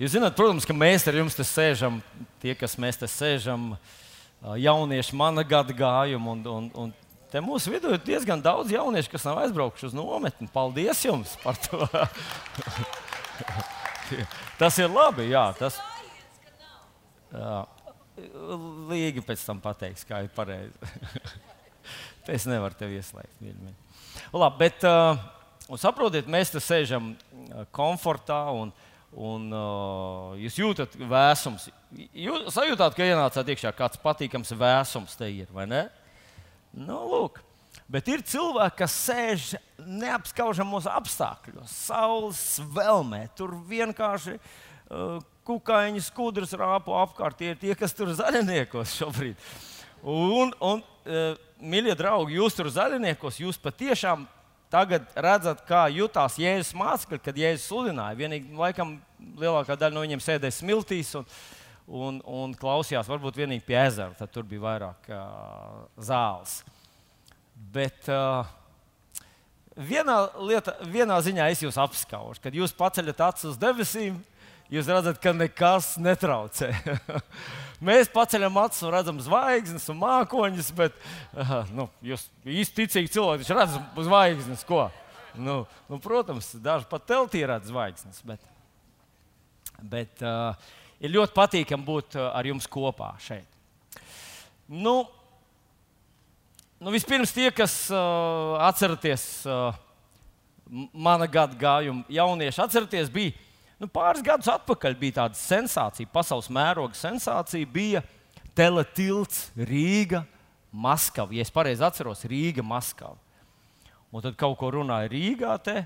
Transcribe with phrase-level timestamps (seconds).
[0.00, 1.98] Jūs zināt, protams, ka mēs ar jums te sēžam,
[2.40, 3.74] tie, kas mēs te sēžam,
[4.40, 6.32] jaunieši mana gada gājuma.
[6.32, 6.94] Un, un, un
[7.28, 10.48] te mūsu vidū ir diezgan daudz jauniešu, kas nav aizbraukuši uz nometni.
[10.54, 11.84] Paldies jums par to!
[14.62, 15.44] tas ir labi, jā.
[15.60, 15.76] Tas,
[17.36, 17.60] jā.
[18.88, 20.72] Līgi pēc tam pateiks, kā ir pareizi.
[22.40, 23.36] es nevaru tevi ieslēgt.
[24.32, 25.20] Labi, bet uh,
[25.76, 27.12] saprotiet, mēs te sēžam
[27.76, 28.72] komfortā un,
[29.16, 31.68] un uh, jūs jūtat vēsums.
[32.14, 35.84] Jūs sajūtāt, ka ienācāt iekšā kāds patīkams vēsums te ir, vai ne?
[36.70, 37.40] Nu, lūk.
[37.90, 39.48] Bet ir cilvēki, kas sēž
[39.82, 42.42] neapskaužamos apstākļos, saules
[42.74, 43.24] vēlmē.
[43.38, 47.40] Tur vienkārši uh, kukaiņi, skudras rāpo apkārt.
[47.40, 49.42] Tie ir tie, kas tur zaļniekos šobrīd.
[50.06, 54.28] Un, un uh, mīļie draugi, jūs tur zaļniekos, jūs patiešām
[54.70, 58.18] tagad redzat, kā jutās Jēzus mācekļi, kad Jēzus sludināja.
[58.18, 58.98] Vienīgi, laikam,
[59.40, 61.26] lielākā daļa no viņiem sēdēja smiltīs un,
[61.86, 64.14] un, un klausījās varbūt tikai pie ezera.
[64.18, 66.60] Tad tur bija vairāk uh, zāles.
[67.74, 68.48] Bet uh,
[69.76, 74.20] vienā, lieta, vienā ziņā es jūs apskaužu, kad jūs paceļat acis uz debesīm.
[74.70, 76.68] Jūs redzat, ka nekas netraucē.
[77.86, 80.94] Mēs paceļam acis un redzam zvaigznes un mākoņus, bet
[81.74, 84.62] nu, jūs īsti ticīgi cilvēki taču redzat zvaigznes.
[84.68, 84.84] Ko?
[85.34, 88.22] Nu, nu, protams, daži pat teltī redz zvaigznes.
[88.26, 88.46] Bet,
[89.80, 90.54] bet uh,
[91.02, 93.48] ir ļoti patīkami būt uh, ar jums kopā šeit.
[94.70, 95.00] Nu,
[96.78, 99.74] nu, vispirms tie, kas uh, atceraties uh,
[100.94, 103.34] mana gada gājumu, jaunieši atceraties, bija
[103.80, 107.68] Nu, pāris gadus atpakaļ bija tāda sensācija, pasaules mēroga sensācija.
[107.72, 108.02] Bija
[108.56, 110.26] teletilts Rīga,
[110.70, 111.32] Maskava.
[111.32, 113.16] Ja es pareizi atceros, Rīga, Maskava.
[114.12, 115.78] Un tad kaut ko runāja Rīgā, te,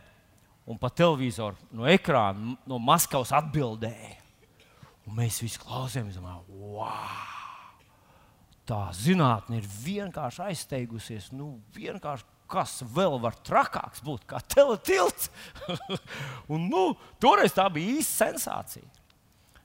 [0.67, 4.17] un pa televizoru no ekrāna no Maskavas atbildēja.
[5.05, 7.33] Un mēs visi klausījāmies, wow!
[8.65, 11.29] Tā zinātne ir vienkārši aizsteigusies.
[11.37, 15.31] Nu, vienkārši kas vēl var trakāks būt kā teletilts.
[16.53, 16.85] un, nu,
[17.23, 18.87] toreiz tā bija īsta sensācija.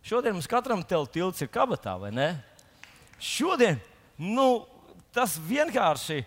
[0.05, 2.29] Šodien mums katram teletilts ir kabatā, vai ne?
[3.19, 3.81] Šodien
[4.19, 4.65] nu,
[5.15, 6.21] tas vienkārši,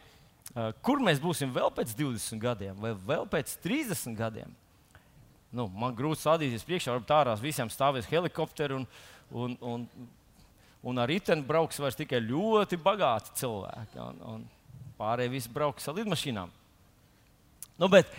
[0.84, 4.52] kur mēs būsim vēl pēc 20 gadiem, vai vēl pēc 30 gadiem.
[5.52, 8.86] Nu, man grūti stādīties priekšā, varbūt ārā visiem stāvēs helikopteri un,
[9.36, 9.84] un, un,
[10.88, 14.00] un ar riteni brauks vairs tikai ļoti bagāti cilvēki.
[14.00, 14.46] Un, un,
[15.02, 16.50] Pārējie visi brauks ar lidmašīnām.
[17.82, 18.10] Nu, bet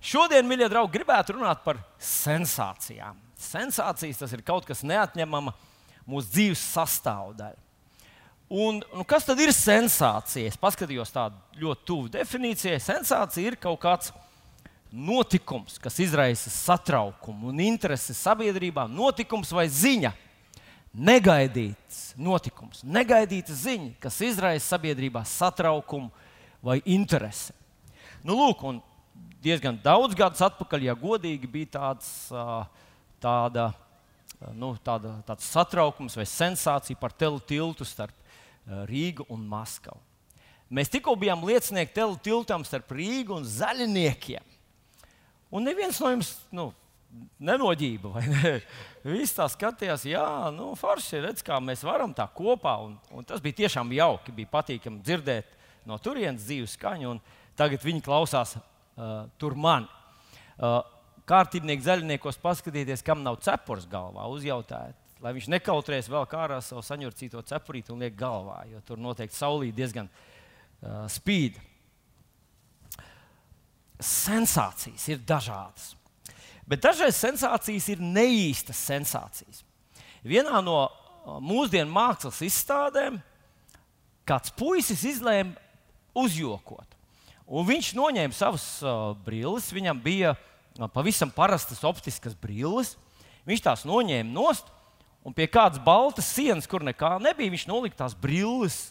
[0.00, 3.18] šodien, mīļie draugi, gribētu runāt par sensācijām.
[3.40, 5.52] Sensācijas tas ir kaut kas neatņemama
[6.08, 7.60] mūsu dzīves sastāvdaļa.
[8.50, 10.48] Un, nu, kas tad ir sensācija?
[10.50, 12.80] Es paskatījos tādu ļoti tuvu definīcijai.
[12.82, 14.10] Sensācija ir kaut kāds
[14.90, 20.10] notikums, kas izraisa satraukumu un interesi sabiedrībā, notikums vai ziņa.
[20.90, 26.10] Negaidīts notikums, negaidīta ziņa, kas izraisa sabiedrībā satraukumu
[26.64, 27.54] vai interesi.
[28.24, 28.64] Nu, lūk,
[29.42, 32.10] diezgan daudz gadus atpakaļ, ja godīgi, bija tāds,
[33.22, 33.70] tāda,
[34.52, 38.16] nu, tāda, tāds satraukums vai sensācija par tiltu starp
[38.88, 39.98] Rīgu un Maskavu.
[40.70, 44.44] Mēs tikko bijām liecinieki tiltam starp Rīgu un zaļniekiem.
[45.50, 46.68] Un neviens no jums nu,
[47.42, 48.12] nenoģība.
[48.22, 48.52] Ne?
[49.16, 52.76] Visi tā skatījās, jā, nu, forši redz, kā mēs varam tā kopā.
[52.86, 54.36] Un, un tas bija tiešām jauki.
[54.36, 55.56] Bija patīkami dzirdēt
[55.88, 57.20] no turienes dzīves skaņu, un
[57.58, 59.86] tagad viņi klausās uh, tur man.
[60.60, 60.80] Uh,
[61.30, 64.98] kārtībnieki zaļniekos paskatieties, kam nav cepures galvā, uzjautājiet.
[65.20, 69.76] Lai viņš nekautrēs vēl kārā savu saņurcīto cepurīti un liek galvā, jo tur noteikti saulīt
[69.76, 71.60] diezgan uh, spīd.
[74.00, 75.92] Sensācijas ir dažādas.
[76.70, 79.64] Bet dažreiz sensācijas ir neīstas sensācijas.
[80.24, 80.84] Vienā no
[81.44, 83.18] mūsdienu mākslas izstādēm
[84.28, 85.56] kāds puisis izlēma
[86.16, 86.96] uzjokot.
[87.50, 92.94] Un viņš noņēma savas uh, brilles, viņam bija uh, pavisam parastas optiskas brilles.
[93.48, 94.68] Viņš tās noņēma nost,
[95.26, 98.90] un pie kādas baltas sienas, kur nekā nebija, viņš nolika tās brilles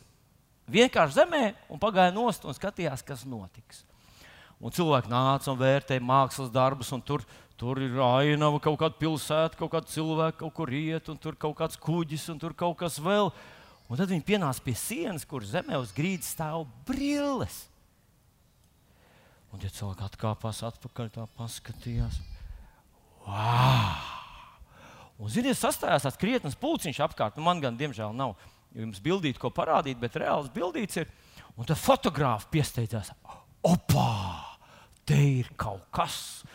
[0.69, 3.85] vienkārši zemē un pagāja nost un skatījās, kas notiks.
[4.59, 7.23] Un cilvēki nāca un vērtēja mākslas darbus, un tur,
[7.59, 11.55] tur ir ainava, kaut kāda pilsēta, kaut kāda cilvēka kaut kur iet, un tur kaut
[11.61, 13.31] kāds kuģis, un tur kaut kas vēl.
[13.89, 17.63] Un tad viņi pienāca pie sienas, kur zemē uz grīdas stāv brilles.
[19.49, 22.19] Un tie cilvēki atkāpās atpakaļ, tā paskatījās.
[23.25, 24.19] Wow!
[25.19, 27.39] Un, ziniet, sastājās tāds krietnes pulciņš apkārt.
[27.39, 28.37] Nu, man gan, diemžēl, nav
[28.77, 31.09] jums bildīt, ko parādīt, bet reāls bildīts ir.
[31.57, 33.11] Un tad fotogrāfi piesteidzās.
[33.67, 34.13] Opā!
[35.09, 36.45] Te ir kaut kas,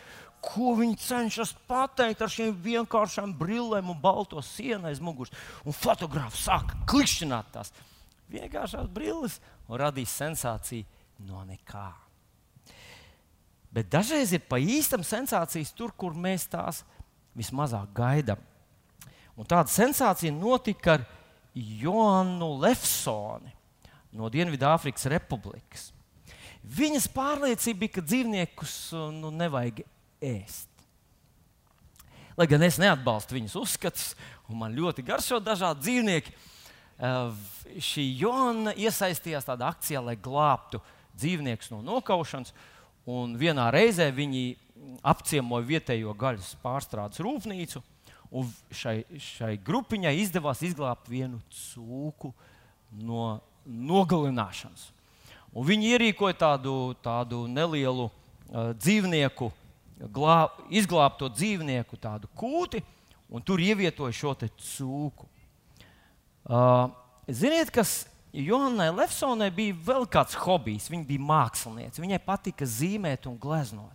[0.45, 5.33] ko viņi cenšas pateikt ar šīm vienkāršām brillēm un balto sienu aiz muguras.
[5.65, 7.73] Un fotogrāfs sāk klikšķināt tās
[8.31, 10.85] vienkāršās brilles un radīs sensāciju
[11.25, 11.89] no nekā.
[13.75, 16.83] Bet dažreiz ir pa īstam sensācijas tur, kur mēs tās
[17.35, 18.39] vismazāk gaidām.
[19.35, 21.03] Un tāda sensācija notika ar
[21.55, 23.51] Joannu Lefsoni
[24.15, 25.89] no Dienvidāfrikas Republikas.
[26.65, 28.77] Viņas pārliecība bija, ka dzīvniekus
[29.13, 29.83] nu, nevajag
[30.25, 30.71] ēst.
[32.35, 34.09] Lai gan es neatbalstu viņas uzskatus,
[34.51, 36.33] un man ļoti garšo dažādi dzīvnieki,
[36.99, 37.31] eh,
[37.79, 40.81] šī Jona iesaistījās tādā akcijā, lai glābtu
[41.15, 42.51] dzīvniekus no nokaušanas.
[43.05, 44.57] Un vienā reizē viņi
[45.05, 47.81] apciemoja vietējo gaļas pārstrādes rūpnīcu,
[48.35, 52.33] un šai, šai grupiņai izdevās izglābt vienu cūku
[52.91, 54.89] no nogalināšanas.
[55.55, 59.51] Un viņi ierīkoja tādu, tādu nelielu uh, dzīvnieku,
[59.99, 61.99] glā, izglābto dzīvnieku
[62.35, 62.83] kūti,
[63.29, 65.27] un tur ievietoja šo cūku.
[66.45, 66.91] Uh,
[67.27, 68.05] ziniet, kas
[68.35, 70.89] Jonai Lefsonai bija vēl kāds hobijs.
[70.91, 72.01] Viņa bija mākslinieca.
[72.03, 73.93] Viņai patika zīmēt un gleznot.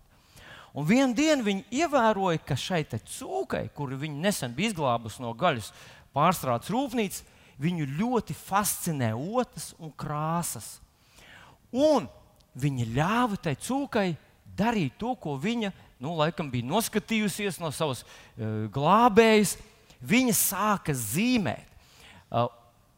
[0.73, 5.73] Un vienā dienā viņa ievēroja, ka šai cūkai, kuru viņa nesen bija izglābusi no gaļas
[6.15, 7.25] pārstrādes rūpnīcas,
[7.61, 10.79] viņu ļoti fascinē otras un krāsas.
[11.75, 12.07] Un
[12.55, 14.15] viņa ļāva tai cūkai
[14.57, 19.59] darīt to, ko viņa nu, laikam bija noskatījusies no savas uh, glābējas.
[20.01, 21.69] Viņa sāka zīmēt.
[22.31, 22.49] Uh,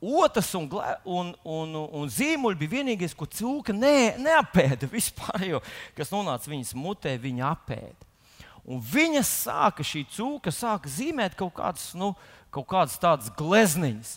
[0.03, 0.67] Otrs un,
[1.07, 4.89] un, un, un zīmuļi bija vienīgais, ko cūka ne, neapēda.
[4.91, 5.61] Vispār, jo,
[5.95, 8.09] kas nonāca viņas mutē, viņa apēda.
[8.67, 12.13] Un viņa sāka, šī cūka sāka zīmēt kaut kādas, nu,
[12.51, 14.17] kaut kādas tādas glezniņas.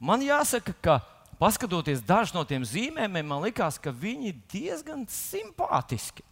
[0.00, 0.98] Man jāsaka, ka
[1.40, 6.24] paskatoties dažus no tiem zīmējumiem, man likās, ka viņi diezgan simpātiski.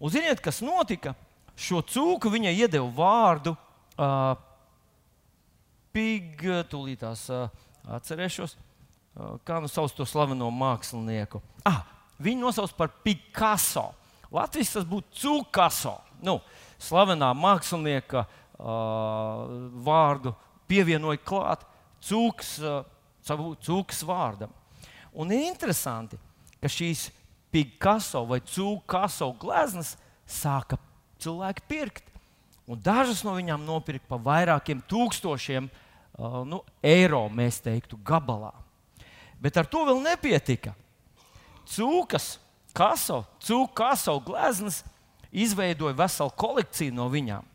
[0.00, 1.14] Un ziniet, kas notika?
[1.60, 4.32] Šo cūku viņai iedeva vārdu uh,
[5.92, 7.26] Pig, tūlītās.
[7.34, 8.54] Uh, Atcerēšos,
[9.48, 11.40] kā nu sauc to slaveno mākslinieku.
[11.66, 11.82] Ah,
[12.22, 13.90] viņu nosauc par Picasso.
[14.30, 15.96] Latvijas tas būtu Cukaso.
[16.22, 16.38] Nu,
[16.78, 20.34] slavenā mākslinieka uh, vārdu
[20.70, 21.64] pievienoja klāt
[22.06, 22.84] cūks, uh,
[23.26, 24.52] cūkas vārdam.
[25.10, 26.20] Un ir interesanti,
[26.60, 27.08] ka šīs
[27.50, 30.78] Picasso vai Cukaso gleznas sāka
[31.20, 32.06] cilvēki pirkt.
[32.70, 35.70] Un dažas no viņām nopirka par vairākiem tūkstošiem
[36.20, 38.50] Uh, nu, eiro, mēs teiktu, gabalā.
[39.40, 40.74] Bet ar to vēl nepietika.
[41.70, 42.34] Cūkas,
[42.76, 44.82] kaso, cūku kaso gleznas
[45.32, 47.46] izveidoja veselu kolekciju no viņām.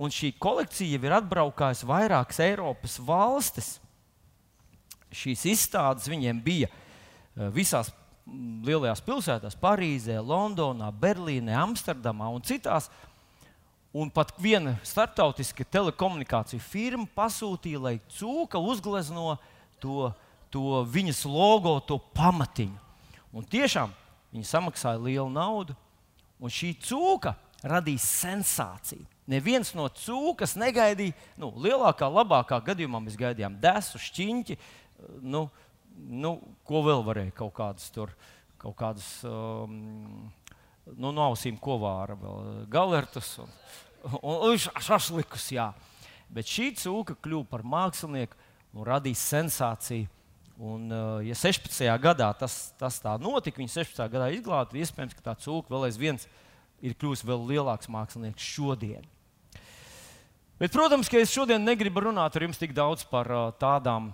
[0.00, 3.70] Un šī kolekcija ir atbraukājusi vairākas Eiropas valstis.
[5.14, 6.70] Šīs izstādes viņiem bija
[7.54, 7.92] visās
[8.66, 12.90] lielajās pilsētās, Parīzē, Londonā, Berlīnē, Amsterdamā un citās.
[13.90, 19.34] Un pat viena starptautiska telekomunikāciju firma pasūtīja, lai cūka uzglezno
[19.82, 20.12] to,
[20.54, 22.78] to viņas logo, to pamatiņu.
[23.34, 23.90] Un tiešām
[24.30, 25.74] viņi samaksāja lielu naudu,
[26.38, 27.34] un šī cūka
[27.66, 29.06] radīja sensāciju.
[29.30, 34.56] Neviens no cūkas negaidīja, nu, lielākā, labākā gadījumā mēs gaidījām desu, šķiņķi,
[35.22, 35.44] nu,
[35.96, 38.12] nu, ko vēl varēja kaut kādas tur,
[38.60, 39.08] kaut kādas.
[39.26, 40.30] Um,
[40.96, 43.52] nu, no ausīm kovāra, vēl galertus un,
[44.20, 45.50] un, un šašlikus.
[45.54, 45.70] Jā.
[46.30, 48.38] Bet šī cūka kļuva par mākslinieku
[48.76, 50.08] un radīja sensāciju.
[50.60, 51.86] Un, uh, ja 16.
[52.02, 54.02] gadā tas, tas tā notika, viņa 16.
[54.12, 56.20] gadā izglābta, iespējams, ka tā cūka vēl aizvien
[56.84, 59.06] ir kļuvusi vēl lielāks mākslinieks šodien.
[60.60, 64.10] Bet, protams, ka es šodien negribu runāt ar jums tik daudz par uh, tādām,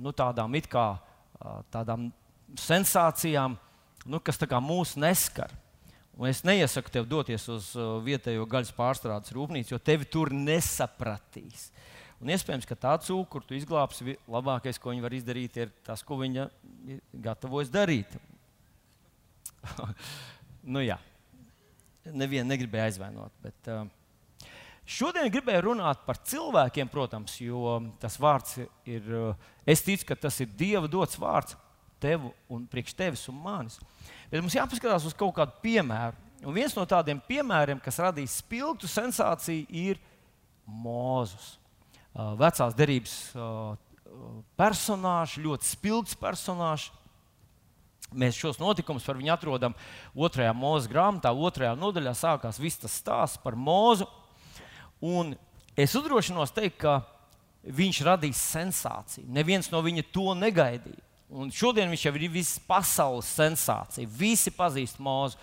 [0.00, 1.11] nu, tādām, kā, uh,
[1.72, 2.10] tādām
[2.58, 3.56] sensācijām,
[4.06, 5.52] nu, kas mūs neskar.
[6.18, 7.70] Un es neiesaku tev doties uz
[8.04, 11.70] vietējo gaļas pārstrādes rūpnīcu, jo tevi tur nesapratīs.
[12.22, 16.04] Un iespējams, ka tā cūka, kur tu izglābsi, labākais, ko viņa var izdarīt, ir tas,
[16.06, 16.44] ko viņa
[17.24, 18.12] gatavojas darīt.
[20.74, 21.00] nu, jā,
[22.06, 23.34] nevienu negribēju aizvainot.
[23.42, 23.88] Bet, uh,
[24.88, 28.58] šodien gribēju runāt par cilvēkiem, protams, jo tas vārds
[28.88, 29.06] ir.
[29.06, 31.56] Uh, es ticu, ka tas ir Dieva dots vārds
[32.02, 33.78] tev un priekš tevis un manis.
[34.30, 36.18] Bet mums jāpaskatās uz kaut kādu piemēru.
[36.42, 40.00] Un viens no tādiem piemēriem, kas radīs spilgtu sensāciju, ir
[40.66, 41.56] Mozus.
[42.12, 43.76] Uh, vecās derības uh,
[44.58, 46.90] personāžs, ļoti spilgts personāžs.
[48.12, 49.76] Mēs šos notikumus par viņu atrodam
[50.12, 52.12] otrajā mūža grāmatā, otrajā nodaļā.
[52.16, 54.04] Sākās viss tas stāsts par mūzu.
[55.02, 55.34] Un
[55.74, 57.00] es uzdrošinos teikt, ka
[57.62, 59.26] viņš radīs sensāciju.
[59.30, 61.02] Neviens no viņa to negaidīja.
[61.32, 64.08] Un šodien viņš jau ir visas pasaules sensācija.
[64.08, 65.38] Visi pazīst mūzu.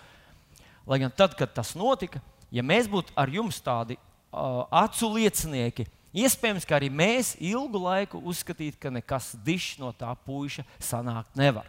[0.86, 5.86] Lai gan tad, kad tas notika, ja mēs būtu ar jums tādi uh, acu liecinieki,
[6.16, 11.68] iespējams, ka arī mēs ilgu laiku uzskatītu, ka nekas dišs no tā puika sanākt nevar.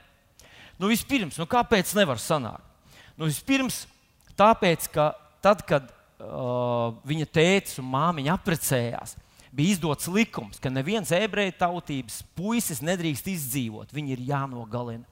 [0.79, 2.65] Nu, vispirms, nu, kāpēc nevar sanākt?
[3.17, 3.83] Nu, vispirms,
[4.37, 5.11] tāpēc, ka
[5.43, 9.15] tad, kad uh, viņa tēvs un māmiņa apprecējās,
[9.51, 13.91] bija izdots likums, ka neviens ebreju tautības puisis nedrīkst izdzīvot.
[13.93, 15.07] Viņi ir jānogalina.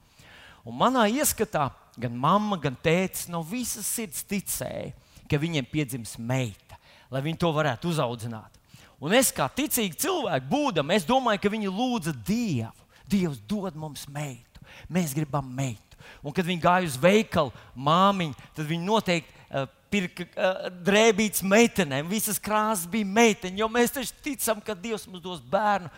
[0.64, 4.92] Un manā ieskatā gan mamma, gan tēvs no visas sirds ticēja,
[5.30, 6.78] ka viņiem piedzims meita,
[7.12, 8.56] lai viņi to varētu uzaudzināt.
[9.00, 12.74] Un es kā ticīgs cilvēks, būdam, es domāju, ka viņi lūdza Dievu.
[13.10, 14.60] Dievs dod mums meitu.
[14.92, 15.96] Mēs gribam meitu.
[16.22, 22.08] Un, kad viņi gāja uz veikalu, māmiņu, tad viņi noteikti uh, pirka uh, drēbītas meitenēm.
[22.10, 25.90] Visas krāsas bija meitenes, jo mēs taču ticam, ka Dievs mums dos bērnu,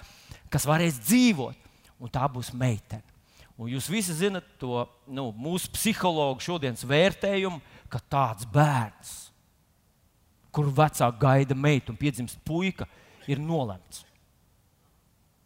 [0.52, 1.58] kas varēs dzīvot.
[2.02, 3.04] Un tā būs meitene.
[3.60, 7.60] Un jūs visi zinat to nu, mūsu psihologu šodienas vērtējumu,
[7.92, 9.12] ka tāds bērns,
[10.50, 12.88] kur vecāka gaida meitu un piedzimst puika,
[13.30, 14.02] ir nolemts.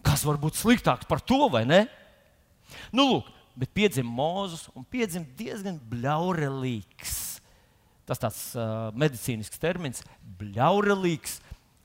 [0.07, 1.83] Kas var būt sliktāks par to, vai ne?
[2.95, 7.26] Nu, lūk, bet piedzima Mozus un piedzima diezgan bļaurelīgs.
[8.07, 10.05] Tas tāds uh, medicīnisks termins-
[10.41, 11.41] bļaurelīgs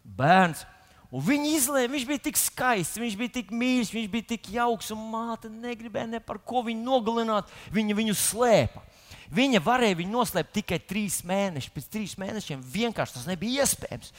[0.06, 0.66] bērns
[1.12, 4.94] Un viņi izlēma, viņš bija tik skaists, viņš bija tik mīļš, viņš bija tik jauks,
[4.96, 7.51] un māte negribēja ne par ko viņu nogalināt.
[7.75, 8.84] Viņa viņu slēpa.
[9.32, 11.74] Viņa varēja viņu noslēpt tikai trīs mēnešus.
[11.75, 14.16] Pēc trīs mēnešiem vienkārši tas nebija iespējams.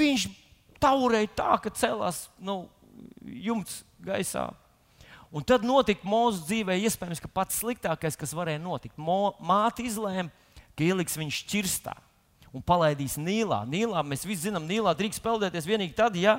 [0.00, 0.26] Viņš
[0.80, 2.62] taurēja tā, ka celās nu,
[3.20, 4.48] jumts gaisā.
[5.30, 8.96] Un tad notika mūsu dzīvē, iespējams, pats sliktākais, kas varēja notikt.
[8.96, 10.32] Mo, māte izlēma,
[10.80, 11.92] ka ieliks viņu šķirstā
[12.56, 13.62] un palaidīs Nīlā.
[13.68, 16.38] Nīlā mēs visi zinām, Nīlā drīkst peldēties tikai tad, ja,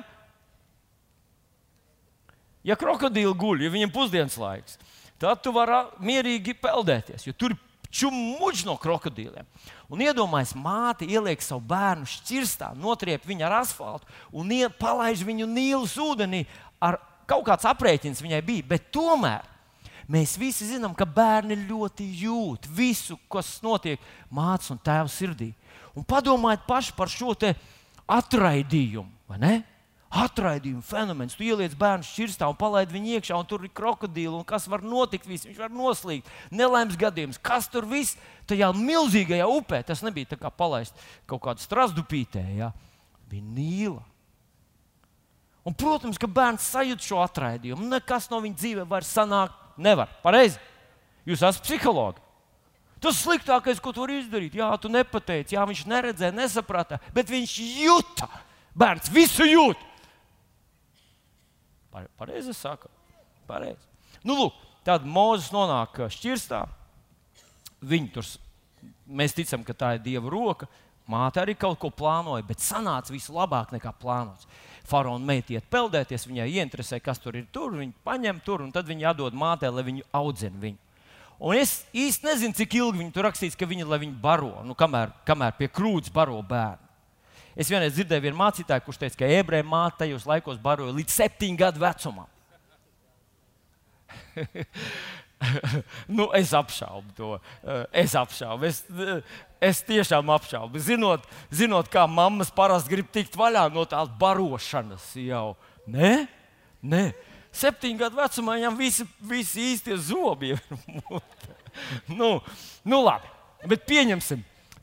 [2.66, 4.80] ja krokodili guļ, ja viņiem pusdienas laiks.
[5.22, 7.60] Tad tu vari mierīgi peldēties, jo tur ir
[7.92, 9.46] čumuģis no krokodiliem.
[9.92, 15.94] Un iedomājieties, māte ieliek savu bērnu šķirstā, notriep viņu ar asfaltu un palaiž viņu Nīlas
[16.00, 16.42] ūdenī.
[16.82, 16.98] Ar
[17.30, 19.51] kaut kāds aprēķins viņai bija, bet tomēr
[20.12, 24.00] mēs visi zinām, ka bērni ļoti jūt visu, kas notiek
[24.30, 25.52] mātes un tēva sirdī.
[25.96, 27.34] Un padomājiet paši par šo
[28.12, 29.10] atraidījumu.
[30.12, 31.32] Atraidījuma fenomens.
[31.38, 34.42] Tu ieliec bērnu šķirstā un palaidi viņu iekšā, un tur ir krokodili.
[34.44, 35.24] Kas var notikt?
[35.24, 35.46] Viss.
[35.48, 36.28] Viņš var noslīgt.
[36.52, 37.40] Nelaimes gadījums.
[37.40, 38.18] Kas tur viss?
[38.50, 39.80] Tajā milzīgajā upē.
[39.88, 40.92] Tas nebija tā kā palaist
[41.24, 42.44] kaut kādā strasdupītē.
[42.58, 42.74] Ja?
[43.32, 44.04] Bija nīla.
[45.64, 47.88] Un, protams, ka bērns sajūt šo atraidījumu.
[47.94, 50.10] Nekas no viņa dzīve vairs sanākt nevar.
[50.24, 50.60] Pareizi?
[51.28, 52.22] Jūs esat psihologi.
[53.02, 57.54] Tas sliktākais, ko tu vari izdarīt, jā, tu nepateici, jā, viņš neredzēja, nesaprata, bet viņš
[57.82, 58.28] jūta.
[58.78, 59.80] Bērns visu jūt.
[61.90, 62.88] Pareizi saka.
[63.48, 63.82] Pareizi.
[64.22, 66.62] Nu, lūk, tad Mozus nonāk šķirstā.
[67.82, 68.28] Viņi tur,
[69.10, 70.70] mēs ticam, ka tā ir Dieva roka.
[71.10, 74.46] Māte arī kaut ko plānoja, bet sanāca visu labāk nekā plānots.
[74.88, 77.46] Faraona meita iet peldēties, viņai ieinteresē, kas tur ir.
[77.52, 80.80] Tur viņa paņem tur, un tad viņa atdod mātei, lai viņu audzina viņu.
[81.42, 85.10] Un es īsti nezinu, cik ilgi viņi tur rakstīs, ka viņi, viņi baro, nu, kamēr,
[85.26, 86.78] kamēr pie krūts baro bērnu.
[87.58, 91.58] Es vienreiz dzirdēju vienu mācītāju, kurš teica, ka ebreju māte tajos laikos baroja līdz septiņu
[91.60, 92.30] gadu vecumam.
[96.16, 97.32] nu, es apšaubu to.
[97.90, 98.68] Es apšaubu.
[98.68, 98.82] Es,
[99.62, 100.80] es tiešām apšaubu.
[100.82, 105.52] Zinot, zinot, kā mammas parasti grib tikt vaļā no tās barošanas jau.
[105.90, 106.14] Nē,
[106.82, 107.04] nē
[107.52, 110.62] septiņu gadu vecumā viņam visi, visi īstie zobi ir.
[112.18, 112.34] nu,
[112.84, 113.28] nu, labi,
[113.68, 114.42] bet pieņemsim,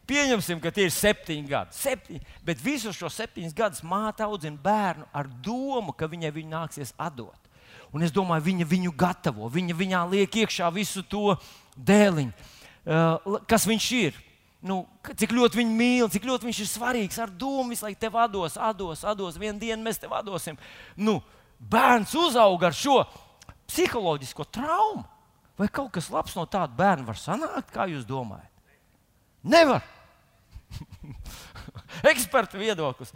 [0.10, 1.78] pieņemsim, ka tie ir septiņi gadi.
[1.80, 6.94] Septiņi, bet visus šos septiņus gadus māte audzina bērnu ar domu, ka viņai viņu nāksies
[6.98, 7.49] atdot.
[7.96, 11.34] Un es domāju, viņa viņu gatavo, viņa viņā liek iekšā visu to
[11.76, 12.34] dēliņu,
[12.86, 14.20] uh, kas viņš ir.
[14.60, 14.82] Nu,
[15.16, 17.20] cik ļoti viņu mīl, cik ļoti viņš ir svarīgs.
[17.24, 19.40] Ar domu visu laiku te vados, atdos, atdos.
[19.40, 20.60] Vienu dienu mēs te vadosim.
[21.00, 21.22] Nu,
[21.60, 22.98] bērns uzauga ar šo
[23.70, 25.06] psiholoģisko traumu.
[25.60, 28.48] Vai kaut kas labs no tāda bērna var sanākt, kā jūs domājat?
[29.44, 29.84] Nevar.
[32.12, 33.12] Eksperta viedoklis.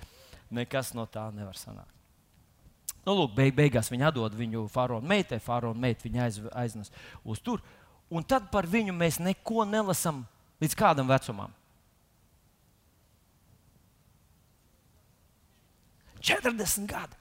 [0.53, 1.92] Nekas no tā nevar sanākt.
[3.03, 6.93] Nu, lūk, beig, beigās viņa atdod viņu faraona meitai, faraona meita viņa aiz, aiznes
[7.24, 7.60] uz tur.
[8.13, 10.22] Un tad par viņu mēs neko nelasām
[10.63, 11.51] līdz kādam vecumam.
[16.24, 17.19] 40 gadi.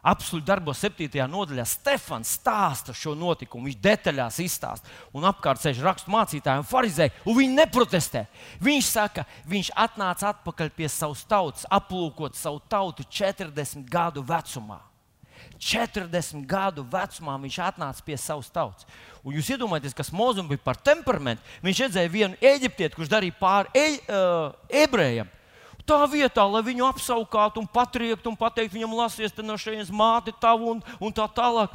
[0.00, 1.08] Apsolu darbos 7.
[1.28, 3.68] nodaļā Stefans stāsta šo notikumu.
[3.68, 8.24] Viņš detaļās izstāsta un apkārt sēž rakstu mācītāji un farizēji, un viņi neprotestē.
[8.64, 14.80] Viņš saka, viņš atnāca atpakaļ pie savas tautas, aplūkot savu tautu 40 gadu vecumā.
[15.60, 18.86] 40 gadu vecumā viņš atnāca pie savas tautas.
[19.20, 21.44] Un jūs iedomājaties, kas Mozum bija par temperamentu.
[21.60, 25.28] Viņš redzēja vienu eģiptieti, kurš darīja pāri e, uh, ebrejam.
[25.84, 30.72] Tā vietā, lai viņu apsaukātu un patriektu un pateiktu viņam, lasies no šejienes māti tavu
[30.76, 31.74] un, un tā tālāk.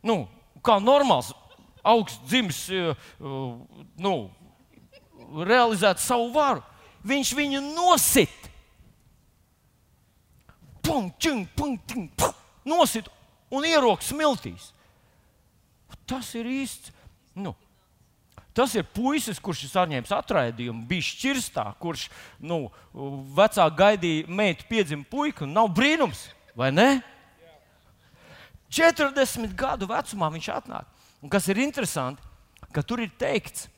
[0.00, 0.22] Nu,
[0.64, 1.34] kā normāls,
[1.84, 3.60] augsts dzimis, uh,
[4.00, 4.14] nu,
[5.44, 6.64] realizēt savu varu.
[7.04, 8.39] Viņš viņu nosit.
[10.82, 12.36] Pum, čing, pum, ting, pum,
[12.68, 13.08] nosit
[13.52, 14.70] un ierokas smiltīs.
[16.08, 16.94] Tas ir īsts.
[17.36, 17.54] Nu,
[18.50, 22.08] Tas ir puisis, kurš ir saņēmis atraidījumu, bija šķirstā, kurš
[22.42, 22.64] nu,
[23.36, 25.46] vecāki gaidīja meitu piedzimt puiku.
[25.46, 26.24] Nav brīnums,
[26.58, 26.88] vai ne?
[28.70, 30.90] 40 gadu vecumā viņš atnāk.
[31.22, 32.22] Un kas ir interesanti,
[32.74, 33.68] ka tur ir teikts,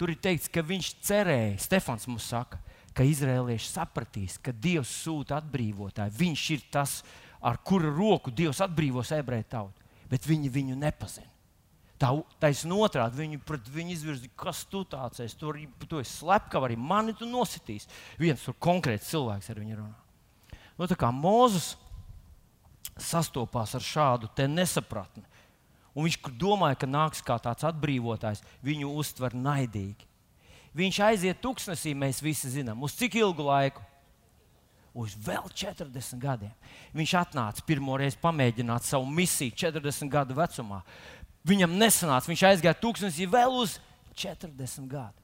[0.00, 2.60] tur ir teikts ka viņš cerēja, Stefans mums saka,
[2.94, 6.14] ka izrēlieši sapratīs, ka Dievs sūta atbrīvotāju.
[6.18, 7.00] Viņš ir tas,
[7.44, 11.30] ar kura roku Dievs atbrīvos ebreju tautu, bet viņi viņu nepazina.
[11.98, 12.10] Tā
[12.42, 15.36] taisnība otrādi viņi pret viņu izvirzīja, kas tu tāds esi.
[15.38, 15.56] Tur
[15.88, 17.86] tu esi slepkavs, arī mani tu nositīs.
[18.18, 20.00] Viens tur konkrēts cilvēks ar viņu runā.
[20.74, 21.76] Nu, tā kā Mozus
[22.98, 25.22] sastopās ar šādu nesapratni,
[25.94, 30.10] un viņš domāja, ka nāks kā tāds atbrīvotājs, viņu uztver naidīgi.
[30.74, 33.82] Viņš aiziet tuksnesī, mēs visi zinām, uz cik ilgu laiku?
[34.94, 36.52] Uz vēl 40 gadiem.
[36.94, 40.80] Viņš atnāca pirmo reizi pamēģināt savu misiju 40 gadu vecumā.
[41.46, 43.76] Viņam nesanāca, viņš aizgāja tūkstnesī vēl uz
[44.14, 45.18] 40 gadu.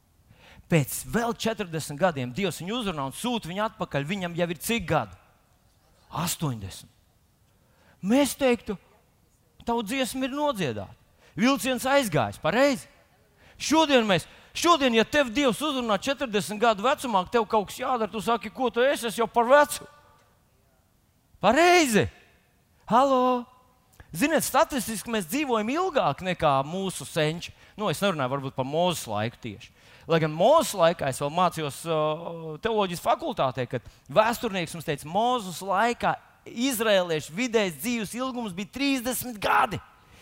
[0.70, 4.06] Pēc vēl 40 gadiem Dievs viņu uzrunā un sūta viņu atpakaļ.
[4.06, 5.16] Viņam jau ir cik gadi?
[6.10, 6.86] 80.
[8.06, 8.76] Mēs teiktu,
[9.66, 10.94] tavu dziesmu ir nodziedāta.
[11.38, 12.86] Vilciens aizgājis, pareizi.
[13.60, 18.22] Šodien mēs, šodien, ja tev Dievs uzrunā 40 gadu vecumā, tev kaut kas jādara, tu
[18.24, 19.86] saki, ko tu esi, es jau par vecu.
[21.40, 22.08] Pareizi!
[22.90, 23.46] Halo!
[24.10, 27.52] Ziniet, statistiski mēs dzīvojam ilgāk nekā mūsu senči.
[27.78, 29.70] Nu, es nerunāju varbūt par mūzes laiku tieši.
[30.10, 35.60] Lai gan mūzes laikā es vēl mācījos uh, teoloģijas fakultātē, kad vēsturnieks mums teica, mūzes
[35.62, 36.16] laikā
[36.50, 39.78] izrēliešu vidējais dzīves ilgums bija 30 gadi.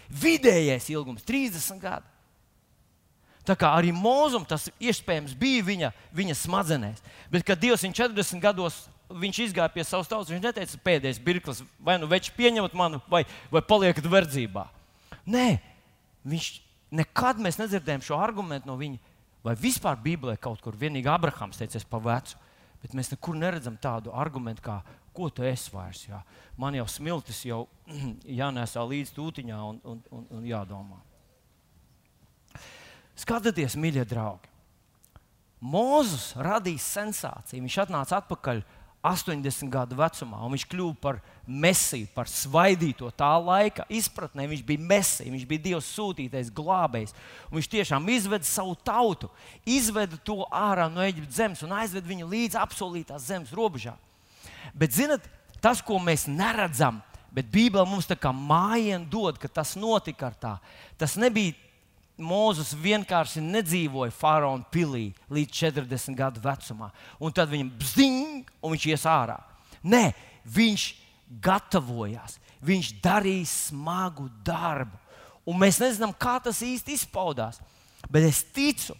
[0.08, 2.17] Vidējais ilgums- 30 gadi.
[3.48, 7.00] Tā kā arī mūzum tas iespējams bija viņa, viņa smadzenēs.
[7.32, 10.30] Bet, kad Dievs viņu 40 gados viņš izgāja pie savas tautas.
[10.32, 14.66] Viņš neteica, pēdējais mirklis, vai nu veči pieņemat mani, vai, vai paliekat verdzībā.
[15.28, 15.46] Nē,
[16.28, 16.50] viņš
[17.00, 19.00] nekad mēs nedzirdējām šo argumentu no viņa.
[19.44, 22.36] Vai vispār Bībelē kaut kur vienīgi Abrahams teica, es pa vecu.
[22.82, 24.80] Bet mēs nekur neredzam tādu argumentu, kā,
[25.16, 26.04] ko tu esi vairs.
[26.06, 26.20] Jā.
[26.60, 27.64] Man jau smiltis jau
[28.40, 31.00] jānēsā līdz tūtiņā un, un, un, un jādomā.
[33.18, 34.46] Skatieties, mīļie draugi!
[35.58, 37.64] Mozus radīja sensāciju.
[37.64, 38.60] Viņš atnāca atpakaļ
[39.08, 44.46] 80 gadu vecumā, un viņš kļuva par mesiju, par svaidīto tā laika izpratnē.
[44.50, 47.14] Viņš bija mesija, viņš bija Dieva sūtītais glābējs.
[47.54, 49.30] Viņš tiešām izveda savu tautu,
[49.66, 53.98] izveda to ārā no Eģiptes zemes un aizveda viņu līdz apsolītās zemes robežām.
[54.74, 55.24] Bet, zinot,
[55.62, 57.00] tas, ko mēs neredzam,
[57.34, 60.58] bet Bībelē mums tā kā mājiņa dod, ka tas notika ar tā.
[61.00, 61.54] Tas nebija
[62.18, 66.90] Mozus vienkārši nedzīvoja faraona pilī līdz 40 gadu vecumā,
[67.22, 69.38] un tad viņam bzing, un viņš ies ārā.
[69.86, 70.10] Nē,
[70.50, 70.88] viņš
[71.44, 74.98] gatavojās, viņš darīja smagu darbu,
[75.46, 77.62] un mēs nezinām, kā tas īsti izpaudās.
[78.10, 78.96] Bet es ticu,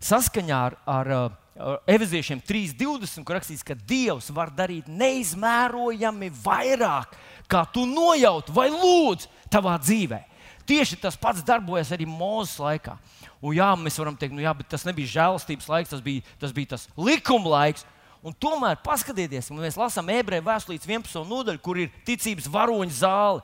[0.00, 7.12] saskaņā ar, ar, ar Eviziešiem 3.20, kur rakstīts, ka Dievs var darīt neizmērojami vairāk,
[7.52, 10.31] kā tu nojauti vai lūdz tavā dzīvēm.
[10.68, 12.96] Tieši tas pats darbojas arī mūzes laikā.
[13.42, 16.74] Un, jā, mēs varam teikt, nu, jā, tas nebija žēlastības laiks, tas bija tas, bija
[16.76, 17.86] tas likuma laiks.
[18.22, 21.24] Un tomēr paskatieties, kad mēs lasām ebreju vēstulītes 11.
[21.26, 23.42] nodaļu, kur ir ticības varoņa zāle.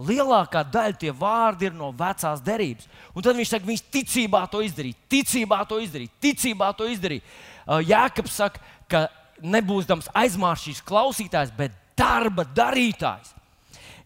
[0.00, 2.88] Lielākā daļa tie vārdi ir no vecās derības.
[3.14, 7.22] Un tad viņš saka, viņš ticībā to izdarīja, ticībā to izdarīja, ticībā to izdarīja.
[7.86, 9.04] Jēkabs saka, ka
[9.42, 13.34] nebūs dams aizmāršīs klausītājs, bet darba darītājs.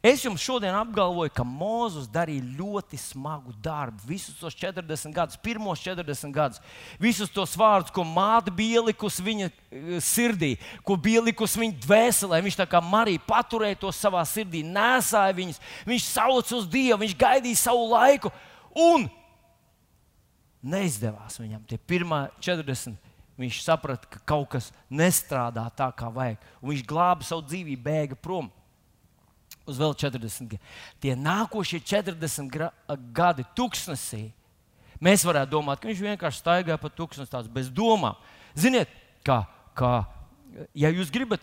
[0.04, 4.02] Es jums šodien apgalvoju, ka Mozus darīja ļoti smagu darbu.
[4.04, 6.60] Visus tos 40 gadus, pirmos 40 gadus,
[7.00, 10.50] visus tos vārdus, ko māte bija ielikusi viņa eh, sirdī,
[10.84, 12.42] ko bija ielikusi viņa dvēselē.
[12.44, 15.60] Viņš tā kā Marija paturēja to savā sirdī, nesāja viņus.
[15.88, 18.32] Viņš sauca uz Dievu, viņš gaidīja savu laiku.
[18.76, 19.06] Un
[20.60, 23.00] neizdevās viņam tie pirmie 40.
[23.40, 26.44] Viņš saprata, ka kaut kas nestrādā tā, kā vajag.
[26.60, 28.52] Un viņš glāba savu dzīvību, bēga prom
[29.68, 30.72] uz vēl 40 gadiem.
[31.02, 32.68] Tie nākošie 40
[33.16, 34.26] gadi tūkstnesī.
[35.04, 38.16] Mēs varētu domāt, ka viņš vienkārši staigāja pa tūkstnesi tāds bez domām.
[38.56, 38.92] Ziniet,
[39.26, 39.42] kā,
[39.76, 40.04] kā
[40.76, 41.42] ja jūs gribat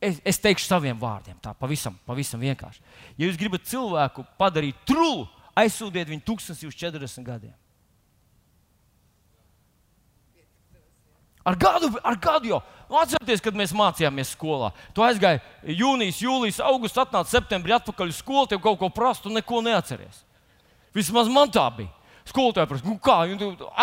[0.00, 2.82] es, es teikšu saviem vārdiem, tā pavisam, pavisam vienkārši.
[3.16, 5.26] Ja jūs gribat cilvēku padarīt trūlu,
[5.58, 7.56] aizsūtiet viņu 1040 gadiem.
[11.44, 12.60] Ar gadu, ar gadu jau.
[12.90, 14.72] Nu, atcerieties, kad mēs mācījāmies skolā.
[14.96, 15.40] Tu aizgāji
[15.78, 20.24] jūnijas, jūlijas, augusts, atnāci septembrī atpakaļ uz skolu, tev kaut ko prastu, neko neatceries.
[20.96, 21.92] Vismaz man tā bija.
[22.28, 23.22] Skolotāji prasa, nu kā,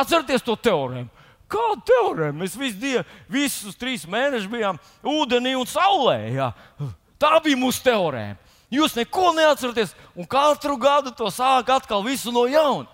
[0.01, 1.09] atcerieties to teorēmu.
[1.47, 2.41] Kāda teorēma?
[2.43, 6.17] Mēs visu dienu, visus trīs mēnešus bijām ūdenī un saulē.
[6.35, 6.51] Jā.
[7.17, 8.35] Tā bija mūsu teorēma.
[8.71, 12.89] Jūs neko neatceraties, un katru gadu to sāk atkal visu no jauna.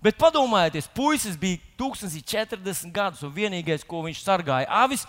[0.00, 5.04] Bet padomājieties, puisis bija 1040 gadus, un vienīgais, ko viņš sargāja, avis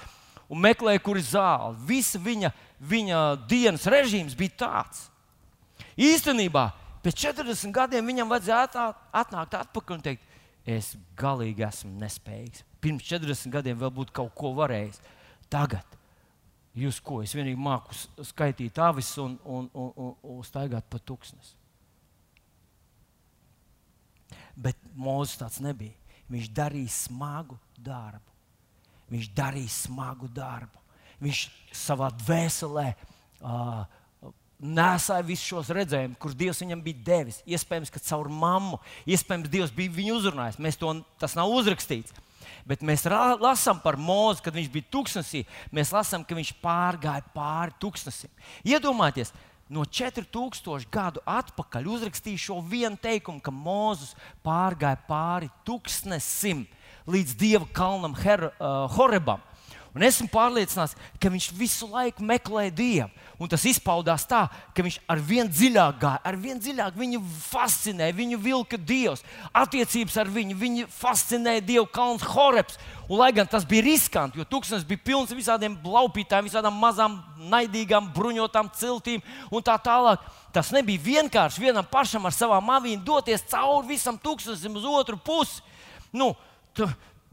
[0.52, 1.78] un meklēja, kur ir zāle.
[1.88, 2.52] Visa viņa,
[2.84, 5.06] viņa dienas režīms bija tāds.
[5.96, 6.66] Īstenībā
[7.06, 8.90] pēc 40 gadiem viņam vajadzēja
[9.22, 10.28] atnākt atpakaļ un teikt,
[10.68, 12.66] es galīgi esmu nespējīgs.
[12.84, 15.00] Pirms 40 gadiem vēl būtu kaut ko varējis.
[15.52, 15.98] Tagad
[16.76, 17.22] jūs ko?
[17.24, 17.96] Es vienīgi māku
[18.28, 21.56] skaitīt avis un, un, un, un, un staigāt pa tūkstnes.
[24.62, 25.96] Bet Mozus tāds nebija.
[26.32, 28.28] Viņš darīja smagu darbu.
[29.12, 30.80] Viņš darīja smagu darbu.
[31.22, 31.42] Viņš
[31.76, 33.82] savā dvēselē uh,
[34.62, 37.42] nesāja visus šos redzējumus, kurus Dievs viņam bija devis.
[37.50, 40.60] Iespējams, ka caur mammu, iespējams, Dievs bija viņu uzrunājis.
[40.62, 42.14] Mēs to, tas nav uzrakstīts.
[42.68, 43.04] Bet mēs
[43.42, 45.44] lasām par mūzu, kad viņš bija tūkstnesī.
[45.74, 48.30] Mēs lasām, ka viņš pārgāja pāri tūkstnesim.
[48.68, 49.34] Iedomājieties,
[49.72, 54.12] no 4000 gadu atpakaļ uzrakstīja šo vienu teikumu, ka Mozus
[54.44, 56.66] pārgāja pāri tūkstnesim
[57.10, 59.42] līdz dieva kalnam Her, uh, Horebam.
[59.92, 63.10] Un esmu pārliecināts, ka viņš visu laiku meklē Dievu.
[63.42, 68.08] Un tas izpaudās tā, ka viņš ar vien dziļāk gāja, ar vien dziļāk viņu fascinē,
[68.16, 69.26] viņu vilka Dievs.
[69.52, 72.80] Attiecības ar viņu, viņu fascinēja Dieva kalns Horebs.
[73.10, 77.20] Un, lai gan tas bija riskanti, jo tūkstnesis bija pilns ar visādiem blaupītājiem, visādām mazām,
[77.52, 80.24] naidīgām, bruņotām ciltīm un tā tālāk.
[80.56, 85.60] Tas nebija vienkārši vienam pašam ar savām avīm doties cauri visam tūkstnesim uz otru pusi.
[86.16, 86.32] Nu,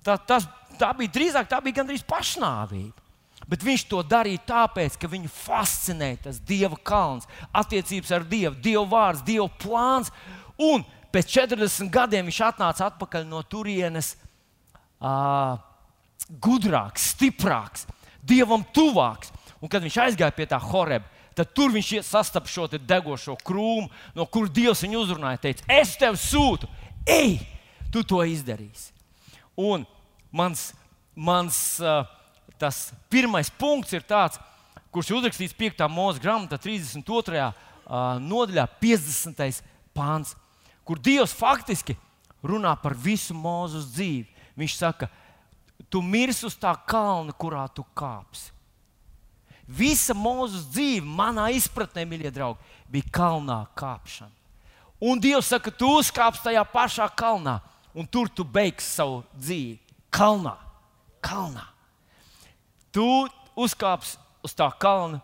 [0.04, 0.46] tā, tas,
[0.78, 3.06] tā bija drīzāk tā bija gandrīz pašnāvība.
[3.48, 8.84] Bet viņš to darīja tāpēc, ka viņu fascinēja tas Dieva kalns, attiecības ar Dievu, Dieva
[8.90, 10.10] vārds, Dieva plāns.
[10.60, 10.84] Un
[11.14, 14.16] pēc 40 gadiem viņš atnāca atpakaļ no turienes
[15.00, 15.56] uh,
[16.28, 17.86] gudrāks, stiprāks,
[18.20, 19.32] Dievam tuvāks.
[19.62, 21.08] Un kad viņš aizgāja pie tā horeba,
[21.38, 25.40] tad tur viņš sastapa šo degošo krūmu, no kuras Dievs viņu uzrunāja.
[25.46, 26.68] Teica, es tev sūtu,
[27.08, 27.38] ej,
[27.94, 28.97] tu to izdarīsi.
[29.58, 29.82] Un
[30.30, 30.68] mans,
[31.18, 31.56] mans
[32.58, 34.38] tas pirmais punkts ir tāds,
[34.94, 35.86] kurš ir uzrakstīts 5.
[35.90, 37.48] mūža grāmatā, 32.
[37.88, 39.62] Uh, nodaļā, 50.
[39.96, 40.34] pāns,
[40.84, 41.96] kur Dievs faktiski
[42.44, 44.26] runā par visu mūžu dzīvi.
[44.58, 45.08] Viņš saka,
[45.88, 48.52] tu mirsi uz tā kalna, kurā tu kāpsi.
[49.68, 54.32] Visa mūža dzīve, manā izpratnē, mīļie draugi, bija kalnā kāpšana.
[55.04, 57.58] Un Dievs saka, tu uzkāpsi tajā pašā kalnā,
[57.98, 59.78] un tur tu beigsi savu dzīvi.
[60.14, 60.54] Kalnā,
[61.24, 61.66] kalnā.
[62.94, 63.04] Tu
[63.58, 65.18] uzkāpsi uz tā kalna,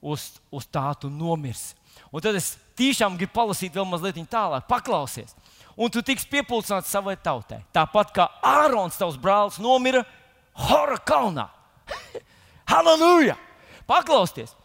[0.00, 1.76] uz, uz tā tu nomirsi.
[2.08, 5.36] Un tad es tiešām gribu palasīt vēl mazliet tālāk, paklausies.
[5.78, 7.60] Un tu tiks piepildīts savai tautai.
[7.74, 10.02] Tāpat kā Ārons, tavs brālis, nomira
[10.58, 11.46] Hora kalnā.
[12.72, 13.36] Halleluja!
[13.86, 14.56] Paklausieties!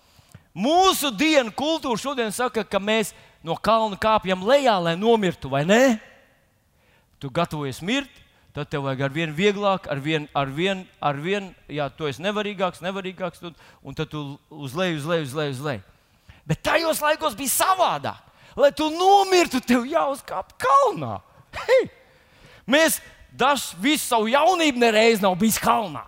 [0.54, 3.12] Mūsu dienu kultūra šodien saka, ka mēs
[3.46, 5.84] no kalna kāpjam lejā, lai nomirtu, vai ne?
[7.24, 8.12] Tu gatavojies mirt,
[8.52, 12.20] tad tev vajag ar vien vieglāk, ar vien, ar vien, ar vien jā, tu esi
[12.26, 15.86] nevarīgāks, nevarīgāks, un, un tad tu uz leju, uz leju, uz leju, uz leju.
[16.44, 18.20] Bet tajos laikos bija savādāk.
[18.60, 21.16] Lai tu nomirtu, tev jāuzkāp kalnā.
[21.64, 21.88] Hei!
[22.68, 23.00] Mēs
[23.32, 26.04] dažs visu savu jaunību nereiz nav bijis kalnā.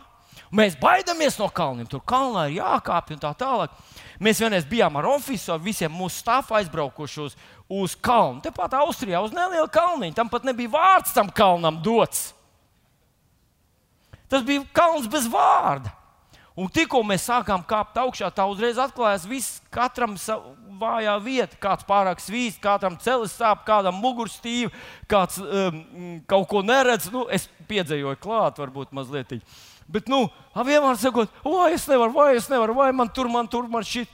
[0.55, 1.87] Mēs baidāmies no kalniem.
[1.89, 3.71] Tur kalnā ir jākāpj un tā tālāk.
[4.19, 7.35] Mēs vienreiz bijām ar oficiālu, ar visiem mūsu stāvā aizbraukuši uz,
[7.67, 8.43] uz kalnu.
[8.45, 10.15] Tepat Austrijā, uz nelielu kalniņu.
[10.15, 12.29] Tam pat nebija vārds tam kalnam dots.
[14.31, 15.91] Tas bija kalns bez vārda.
[16.55, 20.13] Un tikko mēs sākām kāpt augšā, tā uzreiz atklājās viss, katram
[20.79, 24.71] vājā vieta, kāds pārāk svīst, kādam celis sāp, kādam mugurstīva,
[25.11, 25.81] kāds um,
[26.31, 27.09] kaut ko neredz.
[27.11, 29.35] Nu, es piedzējoju klāt, varbūt mazliet.
[29.85, 33.67] Bet, nu, vienmēr sakot, vai es nevaru, vai es nevaru, vai man tur, man tur,
[33.69, 34.09] man šit.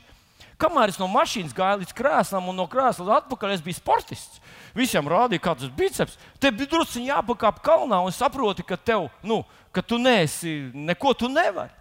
[0.62, 4.42] Kamēr es no mašīnas gāju līdz krēslam un no krēsla atpakaļ, es biju sportists.
[4.78, 6.20] Visiem rādīja, kāds ir biceps.
[6.40, 9.40] Tev bija druskuļi jāpakāp kalnā un saproti, ka tev, nu,
[9.74, 11.74] ka tu neesi, neko tu nevari.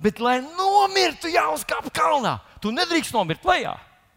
[0.00, 3.76] Bet, lai nomirtu, jāuzkāp kalnā, tu nedrīkst nomirt lejā.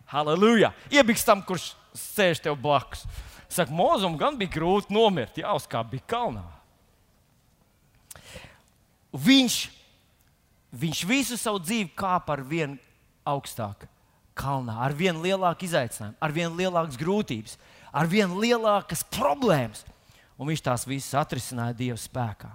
[0.10, 0.72] Halleluja!
[0.94, 3.04] Iebiks tam, kurš sēž tev blakus.
[3.52, 6.46] Saka, mūzum gan bija grūti nomirt, jāuzkāp bija kalnā.
[9.14, 9.58] Viņš
[10.74, 12.78] viņš visu savu dzīvi kāpa ar vien
[13.28, 13.86] augstāk
[14.34, 17.58] kalnā, ar vien lielāku izaicinājumu, ar vien lielākas grūtības,
[17.94, 19.84] ar vien lielākas problēmas.
[20.42, 22.50] Un viņš tās visas atrisināja Dieva spēkā.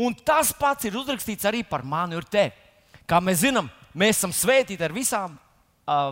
[0.00, 2.54] Un tas pats ir uzrakstīts arī par mani un tevi.
[3.04, 5.36] Kā mēs zinām, mēs esam svētīti ar visām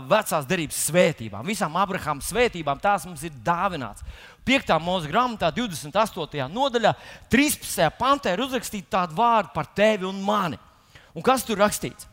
[0.08, 2.80] vecās derības svētībām, visām Abrahama svētībām.
[2.82, 4.04] Tās mums ir dāvināts.
[4.48, 4.72] 5.
[4.80, 6.48] mūža grāmatā, 28.
[6.52, 6.94] nodaļā,
[7.30, 7.90] 13.
[7.98, 10.58] pantā ir uzrakstīta tāda vārda par tevi un mani.
[11.14, 12.08] Un kas tur rakstīts?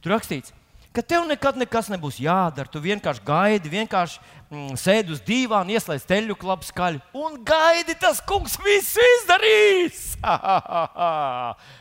[0.00, 0.52] Tur rakstīts,
[0.94, 2.70] ka tev nekad nekas nebūs jādara.
[2.70, 8.18] Tu vienkārši gaidi, vienkārši mm, sēdi uz dīvāna, ieslēdz teļu klapu skaļi un gaidi, tas
[8.26, 10.00] kungs visu izdarīs.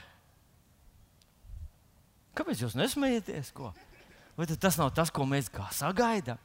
[2.39, 3.51] Kāpēc jūs nesmējaties?
[3.53, 3.73] Ko?
[4.39, 6.39] Vai tas nav tas, ko mēs sagaidām?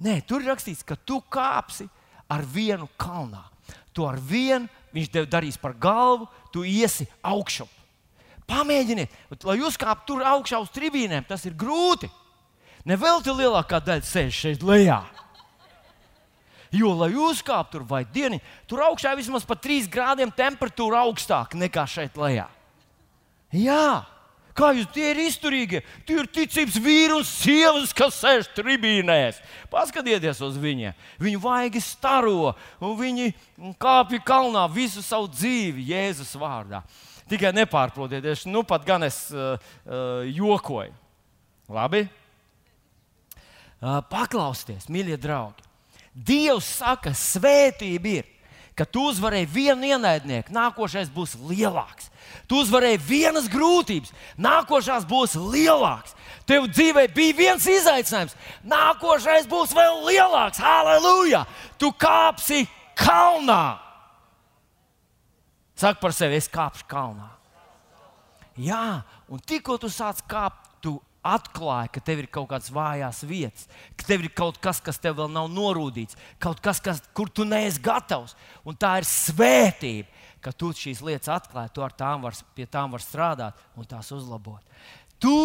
[0.00, 1.84] Nē, tur ir rakstīts, ka tu kāpsi
[2.30, 3.42] ar vienu kalnā.
[3.92, 4.64] Tu ar vienu
[4.94, 7.68] viņš tev darīs par galvu, tu iesi augšup.
[8.48, 9.12] Pamēģiniet,
[9.44, 12.08] lai uzkāptu tur augšā uz tribīnēm, tas ir grūti.
[12.88, 15.02] Nevelti lielākā daļa sēž šeit lejā.
[16.72, 21.84] Jo, lai uzkāptu tur vai dienu, tur augšā vismaz par 3 grādiem temperatūra augstāka nekā
[21.88, 22.48] šeit lejā.
[23.52, 24.06] Jā,
[24.58, 25.80] kā jūs tie ir izturīgi?
[26.06, 29.38] Tie ir ticības vīri un sievas, kas sēž tribīnēs.
[29.72, 30.96] Paskatieties uz viņiem.
[31.22, 33.30] Viņi vaigi staro, un viņi
[33.80, 36.82] kāpj kalnā visu savu dzīvi Jēzus vārdā.
[37.28, 40.94] Tikai nepārprotiet, nu pat gan es uh, uh, jokoju.
[41.68, 42.06] Labi?
[43.78, 45.66] Uh, paklausieties, mīļie draugi.
[46.18, 48.30] Dievs saka, svētība ir,
[48.74, 52.08] ka tu uzvarēji vienu ienaidnieku, nākošais būs lielāks.
[52.48, 56.14] Tu uzvarēji vienas grūtības, nākošais būs lielāks.
[56.48, 60.62] Tev dzīvē bija viens izaicinājums, nākošais būs vēl lielāks.
[60.64, 61.44] Halleluja!
[61.80, 62.64] Tu kāpsi
[62.96, 63.78] kalnā!
[65.78, 67.28] Saka par sevi, es kāpšu kalnā.
[68.58, 73.68] Jā, un tikko tu sāc kāpt, tu atklāji, ka tev ir kaut kādas vājās vietas,
[73.94, 77.46] ka tev ir kaut kas, kas tev vēl nav norūdīts, kaut kas, kas, kur tu
[77.46, 78.34] neesi gatavs.
[78.66, 80.10] Un tā ir svētība,
[80.48, 84.08] ka tu šīs lietas atklāji, tu ar tām var, pie tām var strādāt un tās
[84.16, 84.64] uzlabot.
[85.20, 85.38] Tu,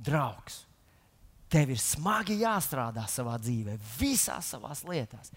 [0.00, 0.62] draugs,
[1.52, 5.28] Tev ir smagi jāstrādā savā dzīvē, visās savās lietās.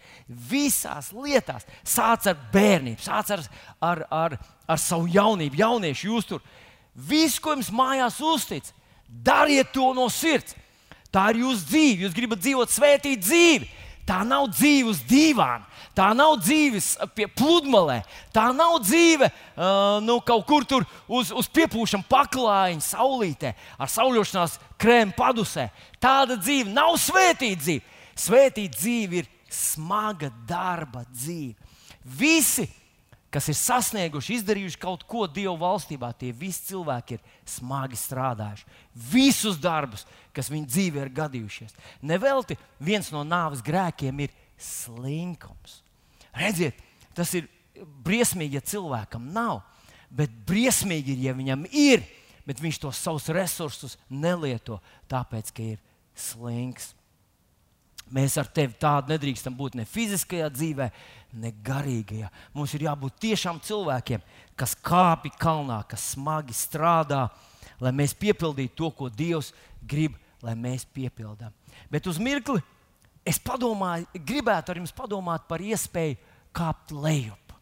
[0.48, 1.66] Visās lietās.
[1.84, 3.44] Sāc ar bērnību, sāc ar,
[3.84, 6.46] ar, ar, ar savu jaunību, jauniešu jūs tur.
[6.96, 8.70] Visu, ko jums mājās uztic,
[9.28, 10.56] dariet to no sirds.
[11.12, 12.06] Tā ir jūsu dzīve.
[12.06, 13.68] Jūs gribat dzīvot svētīt dzīvi.
[14.08, 15.68] Tā nav dzīve uz dīvāna.
[15.96, 16.82] Tā nav dzīve
[17.16, 18.02] pie pludmalē.
[18.36, 24.58] Tā nav dzīve uh, nu, kaut kur tur uz, uz piepūšana paklājiņa, saulītē, ar sauļošanās
[24.82, 25.70] krēmu padusē.
[26.04, 27.94] Tāda dzīve nav svētīta dzīve.
[28.16, 31.56] Svētīta dzīve ir smaga darba dzīve.
[32.06, 32.68] Visi,
[33.32, 37.24] kas ir sasnieguši, izdarījuši kaut ko Dieva valstībā, tie visi cilvēki ir
[37.56, 38.68] smagi strādājuši.
[39.16, 40.04] Visus darbus,
[40.36, 41.76] kas viņu dzīvē ir gadījušies.
[42.04, 45.85] Nevelti viens no nāves grēkiem ir slinkums.
[46.36, 46.80] Redziet,
[47.16, 47.48] tas ir
[48.06, 49.62] briesmīgi, ja cilvēkam nav,
[50.10, 52.04] bet briesmīgi ir, ja viņam ir,
[52.46, 54.80] bet viņš tos savus resursus nelieto,
[55.12, 55.82] tāpēc, ka ir
[56.16, 56.94] slings.
[58.14, 60.92] Mēs ar tevi tādu nedrīkstam būt ne fiziskajā dzīvē,
[61.42, 62.30] ne garīgajā.
[62.54, 64.22] Mums ir jābūt tiešām cilvēkiem,
[64.56, 67.26] kas kāpj kalnā, kas smagi strādā,
[67.82, 70.14] lai mēs piepildītu to, ko Dievs grib,
[70.46, 71.52] lai mēs piepildām.
[71.90, 72.62] Bet uz mirkli
[73.26, 76.18] es padomāju, gribētu ar jums padomāt par iespēju
[76.56, 77.54] kāpt lejup.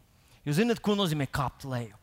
[0.44, 2.00] Jūs zināt, ko nozīmē kāpt lejup?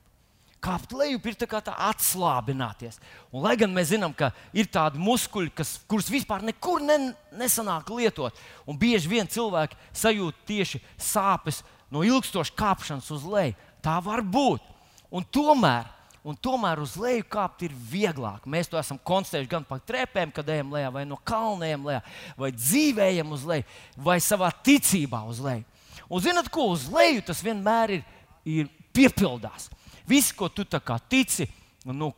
[0.61, 2.99] Kāpt lejup ir tā kā tā atslābināties.
[3.31, 6.97] Un, lai gan mēs zinām, ka ir tādi muskuļi, kas, kurus vispār nekur ne,
[7.37, 8.37] nesanāk lietot,
[8.69, 14.61] un bieži vien cilvēki sajūt tieši sāpes no ilgstošas kāpšanas uz leju, tā var būt.
[15.09, 15.89] Un tomēr
[16.27, 18.45] un tomēr uz leju kāpt ir vieglāk.
[18.49, 22.01] Mēs to esam konstatējuši gan pa trepēm, kad ejam lejā, vai no kalniem lejā,
[22.37, 23.65] vai dzīvējam uz leju,
[23.97, 25.65] vai savā ticībā uz leju.
[26.11, 28.05] Un zinat, ko uz leju tas vienmēr ir,
[28.45, 29.69] ir piepildās.
[30.07, 30.65] Viss, ko tu
[31.09, 31.47] tici,
[31.87, 32.11] nu,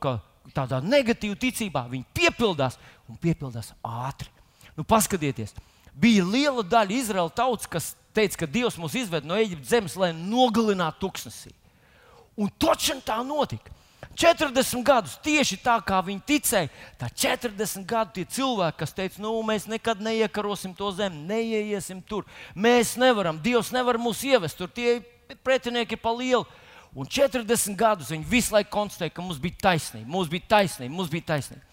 [0.53, 4.31] tādā negatīvā ticībā, viņi piepildās un piepildās ātri.
[4.75, 5.53] Nu, paskatieties,
[5.93, 10.11] bija liela daļa Izraēla tautas, kas teica, ka Dievs mūs izved no Eģiptes zemes, lai
[10.17, 11.53] nogalinātu tuksnesī.
[12.33, 13.69] Un točiem tā notika.
[14.17, 16.69] 40 gadus tieši tā, kā viņi ticēja.
[16.99, 22.27] Tā 40 gadu tie cilvēki, kas teica, nu, mēs nekad neiekarosim to zemi, neieiesim tur.
[22.55, 24.99] Mēs nevaram, Dievs nevar mūs ievest tur, tie
[25.45, 26.45] pretinieki ir pa lielu.
[26.93, 31.09] Un 40 gadus viņi visu laiku konstatēja, ka mums bija taisnība, mums bija taisnība, mums
[31.09, 31.63] bija taisnība.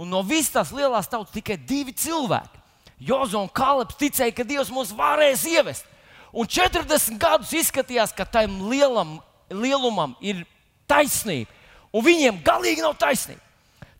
[0.00, 2.60] Un no visas tās lielās tautas tikai divi cilvēki,
[3.02, 5.88] Jozo un Kalps, ticēja, ka Dievs mūs varēs ievest.
[6.32, 9.16] Un 40 gadus izskatījās, ka tam lielam,
[9.50, 10.44] lielumam ir
[10.88, 11.50] taisnība
[11.92, 13.40] un viņiem galīgi nav taisnība.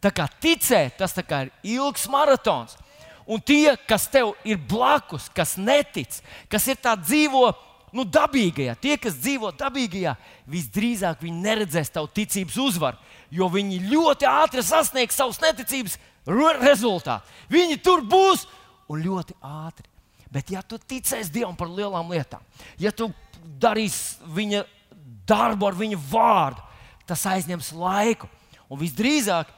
[0.03, 2.75] Tā kā ticēt, tas kā ir ilgs maratons.
[3.31, 6.17] Un tie, kas tev ir blakus, kas netic,
[6.51, 7.53] kas ir tā dzīvo
[7.95, 10.17] nu, dabīgajā, tie, kas dzīvo dabīgajā,
[10.51, 12.99] visdrīzāk viņi neredzēs tavu ticības uzvaru,
[13.31, 15.99] jo viņi ļoti ātri sasniegs savus neticības
[16.63, 17.31] rezultātus.
[17.53, 18.47] Viņi tur būs
[18.91, 19.87] un ļoti ātri.
[20.33, 22.41] Bet, ja tu ticēsi Dievam par lielām lietām,
[22.81, 23.11] ja tu
[23.61, 24.65] darīsi viņa
[25.29, 26.65] darbu ar viņa vārdu,
[27.09, 28.29] tas aizņems laiku.
[28.73, 29.51] Un visdrīzāk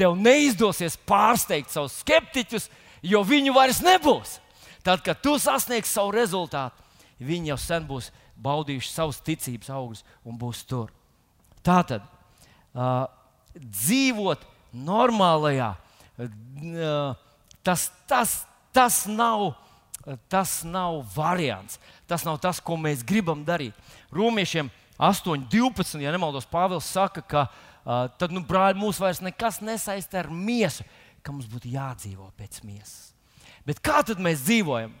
[0.00, 2.68] tev neizdosies pārsteigt savus skeptiķus,
[3.02, 4.38] jo viņu vairs nebūs.
[4.84, 6.80] Tad, kad tu sasniegsi savu rezultātu,
[7.20, 10.88] viņi jau sen būs baudījuši savus ticības augus un būs tur.
[11.64, 13.04] Tā tad uh,
[13.54, 15.74] dzīvot normālajā,
[16.16, 17.18] uh,
[17.66, 18.38] tas, tas,
[18.72, 19.50] tas nav
[20.28, 21.78] tas nav variants.
[22.06, 23.74] Tas nav tas, ko mēs gribam darīt.
[24.12, 26.02] Romiešiem 8.12.
[26.04, 30.84] ja nemaldos, Pāvils saka, ka uh, tad, nu, brāļi, mūs vairs nekas nesaista ar miesu,
[31.24, 33.14] ka mums būtu jādzīvo pēc miesas.
[33.64, 34.92] Bet kā tad mēs dzīvojam?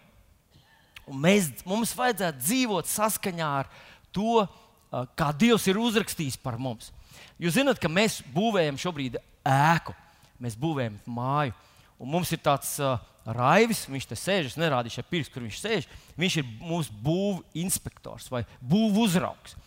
[1.10, 3.68] Un mēs, mums vajadzētu dzīvot saskaņā ar
[4.14, 6.94] to, uh, kā Dievs ir uzrakstījis par mums.
[7.40, 9.92] Jūs zināt, ka mēs būvējam šobrīd ēku,
[10.40, 11.52] mēs būvējam māju.
[12.00, 12.96] Un mums ir tāds uh,
[13.28, 15.88] Raivis, viņš te sēž, es nerādīšu pirkstu, kur viņš sēž.
[16.20, 19.59] Viņš ir mūsu būvniecības inspektors vai būvniecības uzraugs.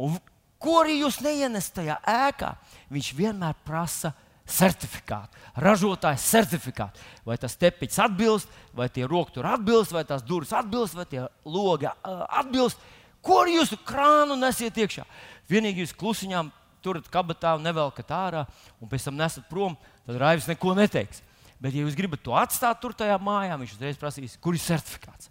[0.00, 0.16] Un,
[0.60, 2.54] ko arī jūs neienesat tajā ēkā,
[2.92, 4.14] viņš vienmēr prasa
[4.50, 7.02] certifikātu, ražotāja certifikātu.
[7.26, 11.26] Vai tas tepiņš atbilst, vai tie rokas tur atbilst, vai tās durvis atbilst, vai tie
[11.44, 12.80] logi atbilst.
[13.22, 15.04] Ko ar jūsu krānu nesiet iekšā?
[15.50, 16.50] Vienīgi jūs klusiņām
[16.82, 18.46] turat kabatā un nevelkat ārā,
[18.80, 21.20] un pēc tam nesat prom, tad Raivis neko neteiks.
[21.60, 25.28] Bet, ja jūs gribat to atstāt tur tajā mājā, viņš uzreiz prasīs, kur ir certifikāts.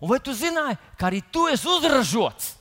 [0.00, 2.59] Un vai tu zināji, ka arī tu esi uzražots?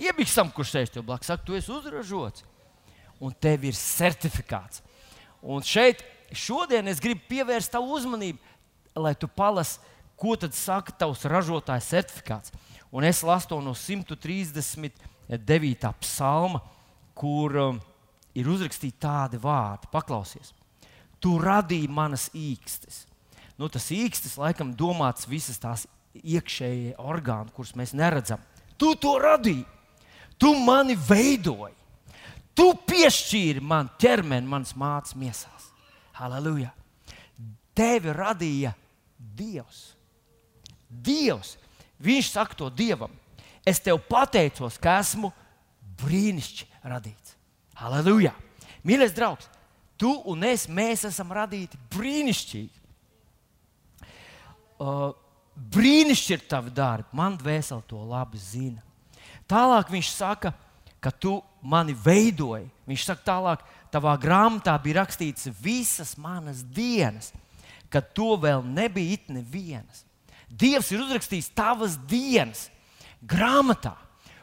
[0.00, 2.44] Iebiksam, kurš sēž tev blakus, saka, tu esi uzražots.
[3.20, 4.80] Un tev ir certifikāts.
[5.40, 8.38] Un šeit šodien es gribu pievērst tavu uzmanību,
[8.96, 9.80] lai tu palasi,
[10.20, 12.52] ko tad saka tavs ražotāja certifikāts.
[12.92, 14.96] Un es lasu to no 139.
[16.00, 16.60] psalma,
[17.14, 17.80] kur um,
[18.34, 19.86] ir uzrakstīti tādi vārdi.
[19.92, 20.54] Paklausies!
[21.20, 23.04] tu radīji manas īkstes.
[23.60, 25.84] Nu, tas īkstes, laikam, domāts visas tās
[26.16, 28.40] iekšējie orgāni, kurus mēs neredzam.
[28.80, 29.66] Tu to radīji,
[30.40, 31.76] tu mani veidoji.
[32.56, 35.70] Tu piešķīri man ķermeni, manas mātes miesās.
[36.18, 36.72] Halleluja!
[37.76, 38.74] Tevi radīja
[39.16, 39.94] Dievs.
[40.90, 41.54] Dievs,
[42.00, 43.12] Viņš saka to Dievam.
[43.64, 45.30] Es tev pateicos, ka esmu
[46.00, 47.36] brīnišķīgi radīts.
[47.76, 48.32] Halleluja!
[48.88, 49.48] Mīļais draugs,
[50.00, 52.78] Tu un es, mēs esam radīti brīnišķīgi.
[54.80, 55.10] Uh,
[55.74, 58.80] brīnišķīgi ir tavi darbi, man dvēseli to labi zina.
[59.50, 60.52] Tālāk viņš saka,
[61.02, 62.68] ka tu mani veidoji.
[62.86, 67.32] Viņš saka, tālāk, tavā grāmatā bija rakstīts visas manas dienas,
[67.90, 70.04] kad to vēl nebija it nevienas.
[70.46, 72.68] Dievs ir uzrakstījis tavas dienas
[73.22, 73.96] grāmatā,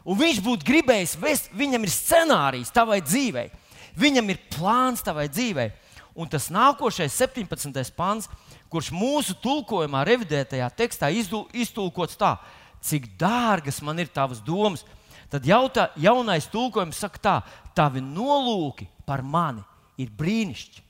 [0.07, 3.49] un viņš būtu gribējis, vest, viņam ir scenārijs tavai dzīvei
[3.97, 5.71] Viņam ir plāns tavai dzīvei.
[6.17, 7.93] Un tas nākošais, 17.
[7.97, 8.29] pāns,
[8.69, 12.35] kurš mūsu tulkojumā, revidētajā tekstā iztulkots tā,
[12.81, 14.85] cik dārgas man ir tavas domas,
[15.31, 17.35] tad jautā, jaunais tulkojums saka tā,
[17.75, 19.63] tavi nolūki par mani
[19.97, 20.85] ir brīnišķīgi.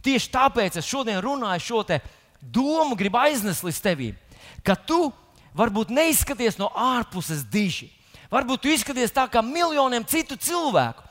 [0.00, 1.84] Tieši tāpēc es šodien runāju šo
[2.40, 4.16] domu, gribu aiznest līdz tevīm,
[4.64, 5.10] ka tu
[5.56, 7.90] varbūt neizskaties no ārpuses diži.
[8.30, 11.02] Varbūt tu izskaties tā kā miljoniem citu cilvēku,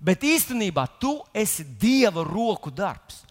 [0.00, 3.22] bet īstenībā tu esi Dieva roku darbs.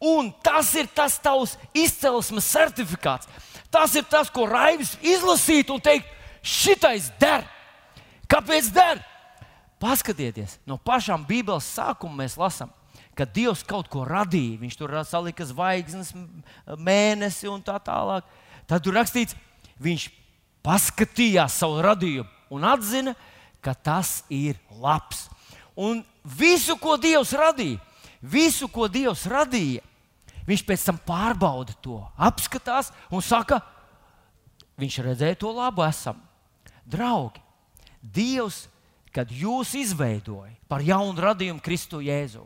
[0.00, 3.28] Un tas ir tas tavs izcelsmes certifikāts.
[3.70, 6.08] Tas ir tas, ko Raivis izlasītu un teikt,
[6.42, 7.44] šitais der.
[8.30, 9.00] Kāpēc der?
[9.80, 12.68] Paskatieties, no pašām Bībeles sākuma mēs lasām,
[13.16, 14.58] ka Dievs kaut ko radīja.
[14.60, 16.12] Viņš tur salika zvaigznes,
[16.76, 18.28] mēnesi un tā tālāk.
[18.68, 19.34] Tad tur rakstīts,
[19.80, 20.10] viņš
[20.64, 23.16] paskatījās savu radījumu un atzina,
[23.64, 25.28] ka tas ir labs.
[25.76, 27.80] Un visu, ko Dievs radīja,
[28.20, 29.84] visu, ko Dievs radīja,
[30.48, 33.62] viņš pēc tam pārbauda to, apskatās un saka,
[34.80, 36.20] viņš redzēja to labu esam.
[36.90, 37.40] Draugi,
[38.00, 38.64] Dievs,
[39.14, 42.44] kad jūs izveidojat par jaunu radījumu Kristu Jēzu,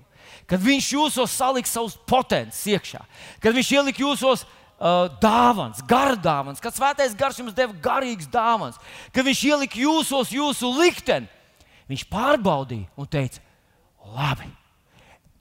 [0.49, 3.03] kad Viņš jūsos salika savus potenciālus iekšā,
[3.43, 8.81] kad Viņš ielika jūsos uh, dāvāns, gara dāvāns, kad Svētais Gars jums deva garīgs dāvāns,
[9.13, 11.31] kad Viņš ielika jūsos jūsu likteni,
[11.91, 13.43] Viņš pārbaudīja un teica,
[14.17, 14.49] labi,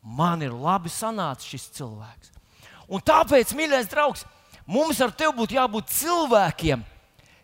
[0.03, 2.33] man ir labi sanācis šis cilvēks.
[2.91, 4.25] Un tāpēc, mīļais draugs,
[4.67, 6.83] mums ar tevi būtu jābūt cilvēkiem,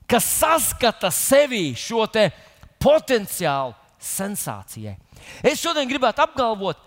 [0.10, 2.04] kas saskata sevī šo
[2.82, 4.96] potenciālu sensācijai.
[5.44, 6.80] Es šodien gribētu apgalvot,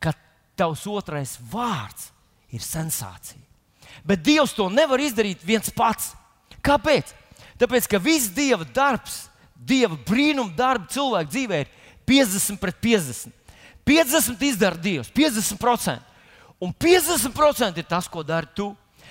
[0.00, 0.14] ka
[0.56, 2.10] tavs otrais vārds
[2.54, 3.42] ir sensācija.
[4.04, 6.12] Bet Dievs to nevar izdarīt viens pats.
[6.64, 7.12] Kāpēc?
[7.60, 11.70] Tāpēc, ka viss Dieva darbs, Dieva brīnuma darbs cilvēku dzīvē ir
[12.08, 13.32] 50 pret 50.
[13.84, 16.00] 50 izdara Dievs, 50%.
[16.64, 18.70] Un 50% ir tas, ko dari tu.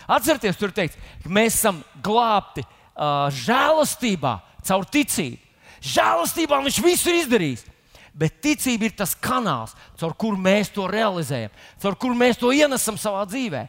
[0.09, 4.33] Atcerieties, tur teikts, ka mēs esam glābti uh, žēlastībā,
[4.65, 5.42] caur ticību.
[5.83, 7.67] Žēlastībā viņš visu ir izdarījis.
[8.13, 11.49] Bet ticība ir tas kanāls, caur kuru mēs to realizējam,
[11.81, 13.63] caur kuru mēs to ienesam savā dzīvē.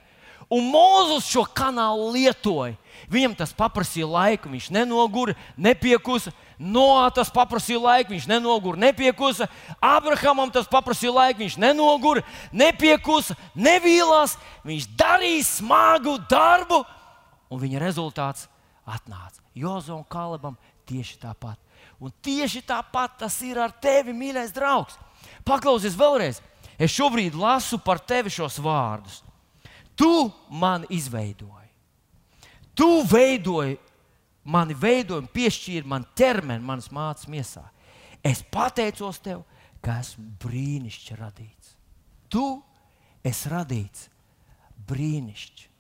[0.52, 2.76] Un Mozus šo kanālu lietoja.
[3.10, 6.34] Viņam tas paprasīja laiku, viņš nenogura, nepiekusa.
[6.60, 9.48] Noā tas paprasīja laiku, viņš nenogura, nepiekusa.
[9.80, 14.36] Abrahamam tas paprasīja laiku, viņš nenogura, nepiekusa, nevīlās.
[14.68, 16.84] Viņš darīja smagu darbu,
[17.48, 18.46] un viņa rezultāts
[18.84, 19.40] atnāca.
[19.56, 21.63] Jozo un Kalebam tieši tāpat.
[22.04, 24.98] Un tieši tāpat tas ir ar tevi, mīļais draugs.
[25.46, 26.42] Paklausies vēlreiz.
[26.76, 29.22] Es šobrīd lasu par tevi šos vārdus.
[29.96, 30.10] Tu
[30.50, 31.70] mani izveidoji.
[32.74, 33.78] Tu veidoji
[34.44, 37.64] mani, veidoji, piešķīri man ķermeni, manas mātes miesā.
[38.24, 39.44] Es pateicos tev,
[39.84, 41.74] ka esmu brīnišķīgi radīts.
[42.32, 42.44] Tu
[43.24, 44.08] esi radīts
[44.88, 45.70] brīnišķīgi.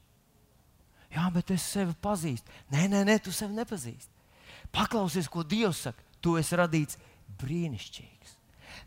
[1.14, 2.50] Jā, bet es sevi pazīstu.
[2.74, 4.10] Nē, nē, nē, tu sevi nepazīsti.
[4.74, 6.02] Paklausies, ko Dievs saka.
[6.24, 6.98] Tu esi radīts
[7.42, 8.14] brīnišķīgs.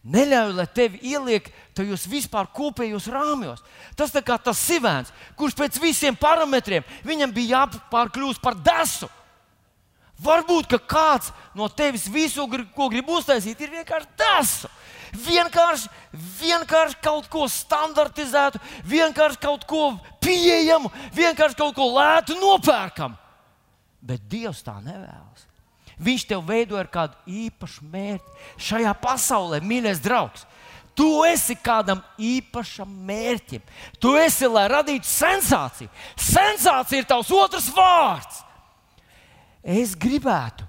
[0.07, 3.63] Neļauj, lai tevi ieliek tajos vispār kopējos rāmjos.
[3.97, 9.09] Tas tā kā tas sivēns, kurš pēc visiem parametriem viņam bija jāpārkļūst par desu.
[10.23, 14.71] Varbūt kāds no tevis visu, ko grib uztaisīt, ir vienkārši desu.
[15.27, 15.91] Vienkārši,
[16.41, 18.59] vienkārši kaut ko standartizētu,
[18.89, 19.83] vienkārši kaut ko
[20.23, 23.15] pieejamu, vienkārši kaut ko lētu nopērkamu.
[24.07, 25.46] Bet Dievs tā nevēlas.
[25.97, 30.45] Viņš tev veido ar kādu īpašu mērķi šajā pasaulē, mīļais draugs.
[30.97, 33.61] Tu esi kādam īpašam mērķim.
[34.01, 35.91] Tu esi, lai radītu sensāciju.
[36.17, 38.41] Sensācija ir tavs otrs vārds.
[39.61, 40.65] Es gribētu,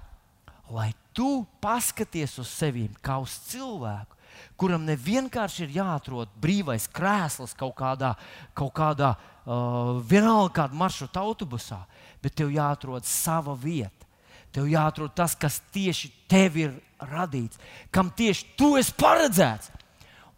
[0.69, 4.17] lai tu paskaties uz sevi kā uz cilvēku,
[4.59, 8.13] kuram nevienkārši ir jāatrod brīvais krēsls kaut kādā,
[8.53, 11.79] kaut kādā uh, vienalga kādā maršruta autobusā,
[12.21, 14.08] bet tev jāatrod sava vieta.
[14.55, 16.73] Tev jāatrod tas, kas tieši tev ir
[17.11, 17.59] radīts,
[17.93, 19.71] kam tieši tu esi paredzēts.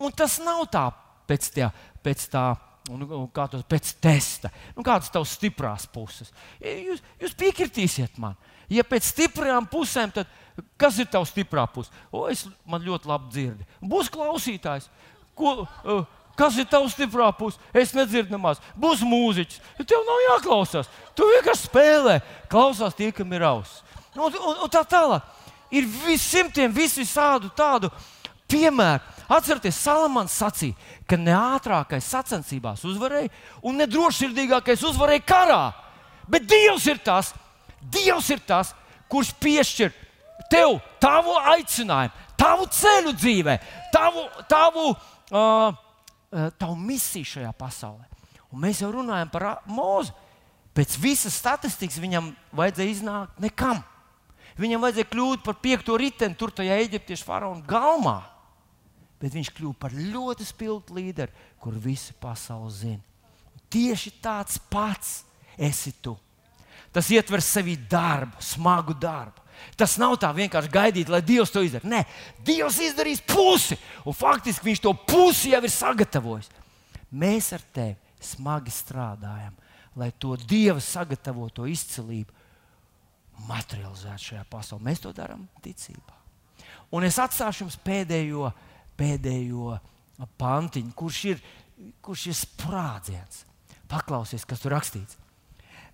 [0.01, 0.87] Un tas nav tā
[1.29, 1.69] pēc tā,
[2.03, 2.45] pēc tā
[2.89, 4.51] un, un kā tas pēc testa.
[4.75, 6.31] Nu, kādas tavas stiprās puses?
[6.59, 8.37] Jūs, jūs piekritīsiet man.
[8.71, 10.29] Ja pēc stiprām pusēm, tad
[10.79, 11.91] kas ir tavs stiprā puse?
[12.11, 13.67] O, es man ļoti labi dzirdu.
[13.93, 14.89] Būs klausītājs.
[15.37, 16.03] Ko, uh,
[16.39, 17.59] Kas ir tavs stiprā puse?
[17.75, 18.61] Es nedzirdu nemaz.
[18.79, 19.59] Būs mūziķis.
[19.83, 20.89] Tev nav jāklausās.
[21.17, 22.15] Tu vienkārši spēlē.
[22.49, 23.81] Klausās tie, kam ir auss.
[24.15, 25.27] Nu, un, un, un tā tālāk.
[25.71, 25.87] Ir
[26.19, 27.91] simtiem visādu tādu
[28.51, 29.03] piemēru.
[29.31, 30.75] Atcerieties, Salamans sacīja,
[31.07, 33.31] ka ne ātrākais sacensībās uzvarēja,
[33.63, 35.61] un ne drošsirdīgākais uzvarēja karā.
[36.27, 37.31] Bet Dievs ir tas,
[37.79, 38.73] Dievs ir tas
[39.11, 39.93] kurš piešķir
[40.51, 43.57] tev tavu aicinājumu, tavu ceļu dzīvē,
[43.93, 44.89] tavu, tavu,
[45.31, 45.79] uh,
[46.59, 48.07] tavu misiju šajā pasaulē.
[48.51, 50.11] Un mēs jau runājam par mūzu.
[50.75, 53.81] Pēc visas statistikas viņam vajadzēja iznākt nekam.
[54.59, 58.17] Viņam vajadzēja kļūt par piekto riteni tur tajā eģiptiešu faraona galmā.
[59.21, 61.31] Bet viņš kļuva par ļoti spilgtu līderi,
[61.61, 63.01] kur visi pasaule zina.
[63.71, 65.21] Tieši tāds pats
[65.55, 66.17] esi tu.
[66.91, 69.39] Tas ietver sevi darbu, smagu darbu.
[69.77, 71.87] Tas nav tā vienkārši gaidīt, lai Dievs to izdara.
[71.87, 72.01] Nē,
[72.43, 76.49] Dievs izdarīs pusi, un faktiski Viņš to pusi jau ir sagatavojis.
[77.11, 79.53] Mēs ar tevi smagi strādājam,
[79.95, 82.40] lai to Dieva sagatavoto izcilību
[83.47, 84.85] materializētu šajā pasaulē.
[84.89, 86.17] Mēs to darām ticībā.
[86.91, 88.51] Un es atstāšu jums pēdējo,
[88.99, 89.77] pēdējo
[90.41, 91.41] pantiņu, kurš ir,
[92.03, 93.45] kurš ir sprādziens.
[93.91, 95.17] Paklausies, kas tur rakstīts.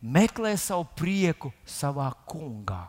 [0.01, 2.83] Meklē savu prieku savā kungā,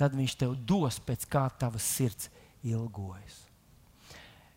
[0.00, 2.30] tad viņš tev dos pēc kā tavas sirds
[2.64, 3.42] ilgojas.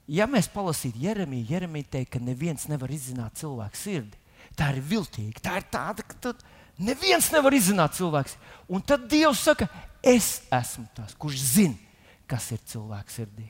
[0.10, 4.18] Ja mēs palasītu Jeremiju, Jeremija teikt, ka neviens nevar izzināt cilvēku sirdi.
[4.58, 6.32] Tā ir viltīga, tā ir tāda, ka tu
[6.80, 8.38] neviens nevar izzināt cilvēks.
[8.72, 9.68] Un tad Dievs saka,
[10.02, 11.78] es esmu tas, kurš zina,
[12.30, 13.50] kas ir cilvēks sirdī.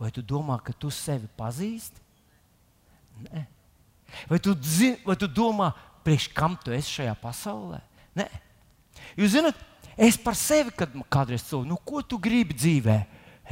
[0.00, 2.00] Vai tu domā, ka tu sevi pazīsti?
[3.26, 3.42] Nē.
[4.30, 5.70] Vai tu, zini, vai tu domā,
[6.06, 7.82] priekš kam tu esi šajā pasaulē?
[8.16, 8.26] Nē.
[9.18, 9.58] Jūs zināt,
[10.00, 12.96] es par sevi, kad kādreiz cilvēku, nu, ko tu gribi dzīvē,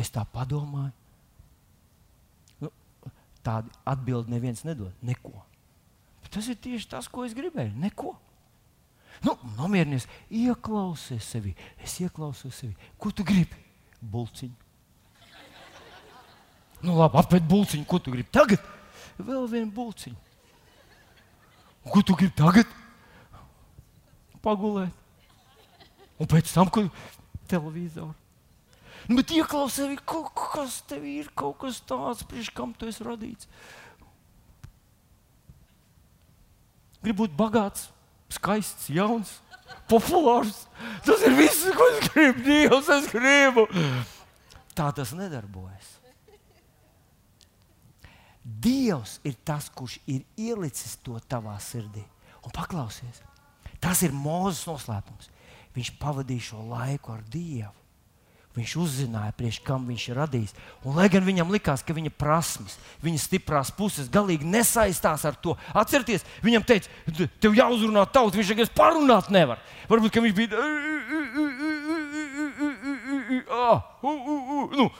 [0.01, 0.95] es tā padomāju.
[2.64, 2.72] Nu,
[3.45, 4.95] tādu atbildi neviens nedod.
[5.05, 5.35] Neko.
[6.22, 7.76] Bet tas ir tieši tas, ko es gribēju.
[7.85, 8.16] Neko.
[9.25, 11.55] Nu, nomierinies, ieklausies sevi.
[11.83, 12.75] Es ieklausos sevi.
[13.01, 13.59] Ko tu gribi?
[13.99, 14.55] Bulciņu.
[16.87, 18.62] Nu, labi, apēd bulciņu, ko tu gribi tagad?
[19.19, 20.16] vēl vienu būciņu.
[21.85, 22.71] Un ko tu gribi tagad?
[24.45, 24.95] Pagulēt.
[26.19, 26.89] Un pēc tam, kad
[27.51, 28.14] televizoru.
[29.09, 33.49] Nu, bet ieklausās, kaut kas tev ir, kaut kas tāds, priekš kam tu esi radīts.
[37.03, 37.87] Gribu būt bagāts,
[38.33, 39.39] skaists, jauns,
[39.91, 40.66] populārs.
[41.07, 42.45] Tas ir viss, ko es gribu.
[42.47, 43.66] Dievs, es gribu.
[44.76, 45.97] Tā tas nedarbojas.
[48.49, 52.05] Dievs ir tas, kurš ir ielicis to tavā sirdī.
[52.47, 53.20] Un paklausies,
[53.83, 55.29] tas ir Mozus noslēpums.
[55.76, 57.74] Viņš pavadīja šo laiku ar Dievu.
[58.59, 60.55] Viņš uzzināja, priekš kam viņš ir radījis.
[60.83, 65.55] Un, lai gan viņam likās, ka viņa prasmes, viņa stiprās puses galīgi nesaistās ar to.
[65.79, 66.91] Atcerieties, viņam teica,
[67.39, 69.63] tev jāuzrunā tauts, viņš vienkārši parunāt nevar.
[69.91, 70.65] Varbūt viņš bija.
[74.75, 74.91] Nu,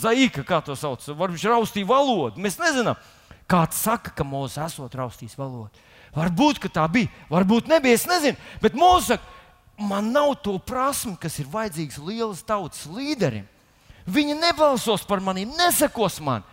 [0.00, 2.40] Zaika, kā to sauc, varbūt viņš raustīja valodu.
[2.40, 3.00] Mēs nezinām,
[3.48, 5.88] kāds saka, ka mūzika esot raustījis valodu.
[6.12, 8.36] Varbūt tā bija, varbūt nebija, es nezinu.
[8.60, 9.20] Bet mūzika
[9.80, 13.48] man nav to prasmu, kas ir vajadzīgs lielas tautas līderim.
[14.10, 16.44] Viņi nebalsos par maniem, nesakos man.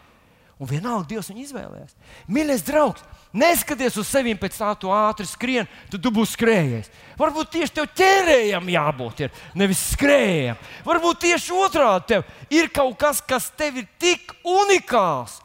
[0.57, 1.93] Un vienalga Dievs viņu izvēlējās.
[2.33, 3.03] Mīļais draugs,
[3.35, 6.89] neskaties uz sevi pēc tā, tu ātri skrien, tad tu būsi skrējējis.
[7.19, 10.57] Varbūt tieši tev ķērējam jābūt, ir, nevis skrējējam.
[10.87, 15.37] Varbūt tieši otrādi tev ir kaut kas, kas tev ir tik unikāls,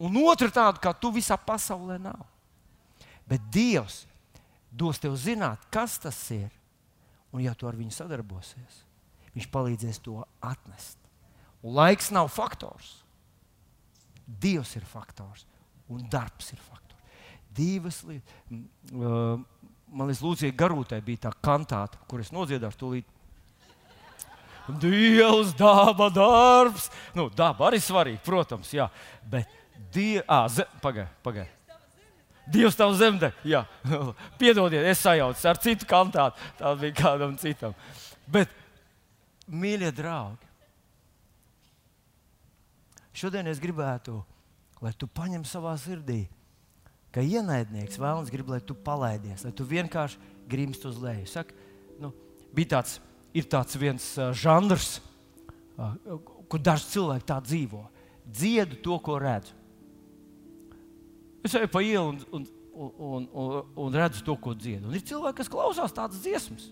[0.00, 2.24] un otra tāda, kā tu visā pasaulē nav.
[3.28, 4.06] Bet Dievs
[4.72, 6.48] dos tev zināt, kas tas ir
[7.30, 8.80] Un, ja tu ar viņu sadarbosies,
[9.36, 10.98] viņš palīdzēs to atnest.
[11.62, 12.96] Un laiks nav faktors.
[14.26, 15.46] Dievs ir faktors
[15.90, 16.98] un darbs ir faktors.
[17.50, 18.34] Divas lietas.
[18.94, 19.40] Uh,
[19.90, 23.16] man liekas, Lūcija Garūtē bija tā kantāta, kuras nodziedāšu tūlīt.
[24.80, 26.90] Dievs, daba, darbs.
[27.16, 28.86] Nu, daba arī svarīga, protams, jā.
[29.26, 29.50] Bet
[29.90, 30.46] Dievs, ah,
[30.82, 31.59] pagaidi, pagaidi.
[32.48, 33.30] Dievs tev zemde.
[33.46, 33.64] Jā,
[34.40, 36.40] piedodiet, es sajaucu ar citu kantātu.
[36.58, 37.76] Tā bija kādam citam.
[38.30, 38.52] Bet,
[39.50, 40.48] mīļie draugi,
[43.20, 44.20] šodien es gribētu,
[44.80, 46.24] lai tu paņem savā sirdī,
[47.14, 50.18] ka ienaidnieks vēlams grib, lai tu palaidies, lai tu vienkārši
[50.50, 51.26] grimst uz leju.
[51.30, 51.54] Saka,
[52.02, 52.12] nu,
[52.54, 52.98] bija tāds,
[53.36, 54.98] ir tāds viens uh, žanrs,
[55.76, 55.94] uh,
[56.50, 57.84] kur daži cilvēki tā dzīvo.
[58.30, 59.59] Dziedu to, ko redzu.
[61.44, 64.88] Es eju pa ielu un, un, un, un, un redzu to, ko dziedā.
[64.88, 66.68] Un ir cilvēki, kas klausās tādas dziesmas.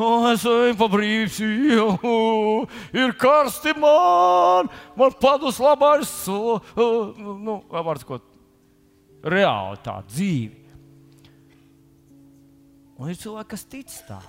[0.00, 2.12] Oh, es eju pa brīvību,
[2.96, 8.24] ir karsti man, man padus labais, nu, var sakot,
[9.20, 10.56] reāli tā dzīve.
[13.00, 14.20] Un ir cilvēki, kas tic tā,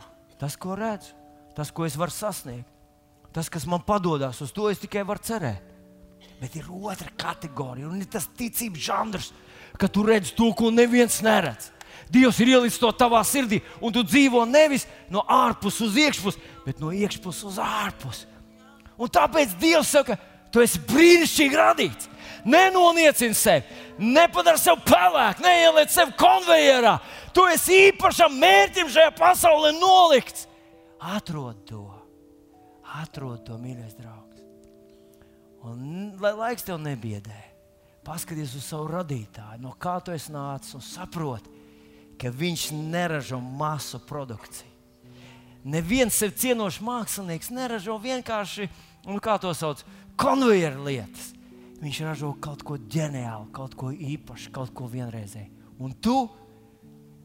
[0.42, 1.16] tas, ko redzu,
[1.56, 2.68] tas, ko es varu sasniegt,
[3.32, 5.72] tas, kas man padodas, uz to es tikai varu cerēt.
[6.42, 9.32] Bet ir otra kategorija, un ir tas ticības žanrs,
[9.82, 11.72] ka tu redz to, ko neviens neredz.
[12.12, 16.82] Dievs ir ielicis to tavā sirdī, un tu dzīvo nevis no ārpuses uz iekšpusi, bet
[16.84, 18.28] no iekšpuses uz ārpusi.
[19.00, 20.18] Un tāpēc Dievs saka,
[20.52, 22.10] tu esi brīnišķīgi radīts.
[22.42, 23.64] Nenoniecini sevi,
[24.02, 26.96] nepadari sev pelēku, neieliec sevi konvejerā.
[27.34, 30.50] Tu esi īpašam mērķim šajā pasaulē nolikts.
[31.16, 31.86] Atrod to,
[33.02, 34.44] atrod to, mīļais draugs.
[35.70, 37.51] Un lai laiks tev nebiedē
[38.12, 41.52] paskaties uz savu radītāju, no kā tu esi nācis un saproti,
[42.20, 44.68] ka viņš neražo masu produkciju.
[45.72, 48.68] Neviens sev cienošs mākslinieks neražo vienkārši,
[49.06, 49.84] nu, kā to sauc,
[50.20, 51.30] konvejeru lietas.
[51.82, 55.70] Viņš ražo kaut ko ģeniālu, kaut ko īpašu, kaut ko vienreizēju.
[55.82, 56.18] Un tu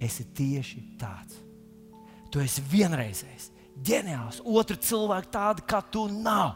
[0.01, 1.41] esi tieši tāds.
[2.33, 3.51] Tu esi vienreizējs,
[3.85, 4.39] ģeniāls.
[4.45, 6.55] Otru cilvēku tādu kā tu nav.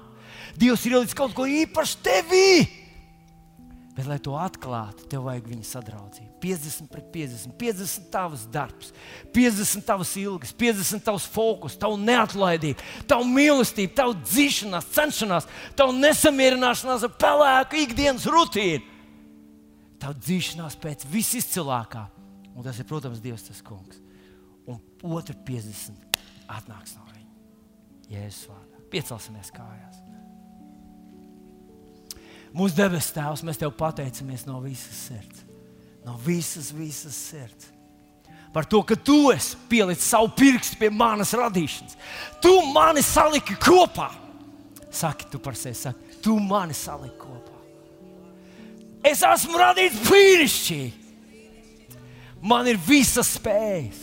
[0.56, 2.52] Dievs ir ielicis kaut ko īpašu tevī.
[3.90, 6.28] Bet, lai to atklātu, tev vajag viņa sadraudzību.
[6.40, 8.92] 50 pret 50, 50 tavs darbs,
[9.34, 17.08] 50 tavas ilgas, 50 tavs fokus, tavu neatlaidību, tavu mīlestību, tavu dzīšanās, cenšanās, tavu nesamierināšanās
[17.08, 18.86] ar pelēku ikdienas rutīnu,
[20.00, 22.06] tavu dzīšanās pēc visizcilākā.
[22.54, 23.98] Un tas ir, protams, Dievs, tas kungs.
[24.70, 24.78] Un
[25.16, 26.20] otra 50
[26.50, 27.28] atnāks no viņa.
[28.10, 28.86] Jēzus vārdā.
[28.90, 30.00] Piecelsimies kājās.
[32.56, 35.44] Mūsu debes Tēvs, mēs Tev pateicamies no visas sirds.
[36.06, 37.68] No visas, visas sirds.
[38.50, 41.94] Par to, ka Tu esi pielicis savu pirkstu pie manas radīšanas.
[42.42, 44.08] Tu mani saliki kopā.
[44.90, 47.60] Saki, tu par sevi saki, tu mani saliki kopā.
[49.06, 50.96] Es esmu radīts brīnišķīgi.
[52.42, 54.00] Man ir visas spējas,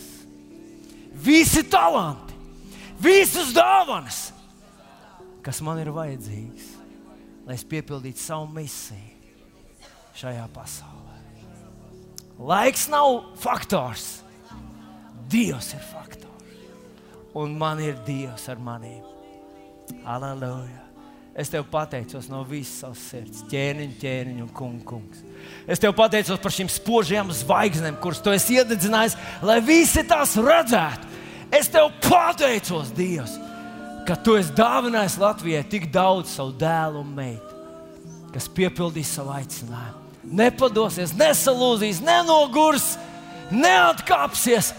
[1.26, 2.36] visi talanti,
[3.02, 4.20] visas dāvanas,
[5.42, 6.67] kas man ir vajadzīgas
[7.48, 9.16] lai es piepildītu savu misiju
[10.18, 11.16] šajā pasaulē.
[12.38, 14.20] Laiks nav faktors.
[15.32, 16.26] Dievs ir faktors.
[17.38, 19.06] Un man ir Dievs ar maniem.
[20.06, 20.84] Aleluja!
[21.38, 25.20] Es tev pateicos no visas savas sirds, ķēniņ, ķēniņ un kung, kungs.
[25.70, 29.14] Es tev pateicos par šīm spožajām zvaigznēm, kuras tu esi iededzinājis,
[29.46, 31.12] lai visi tās redzētu.
[31.54, 33.38] Es tev pateicos, Dievs,
[34.08, 37.58] ka tu esi dāvinājis Latvijai tik daudz savu dēlu un meitu,
[38.32, 40.04] kas piepildīs savu aicinājumu.
[40.38, 42.96] Nepadosies, nesalūzīs, nenogurs,
[43.52, 44.74] neatkāpsies,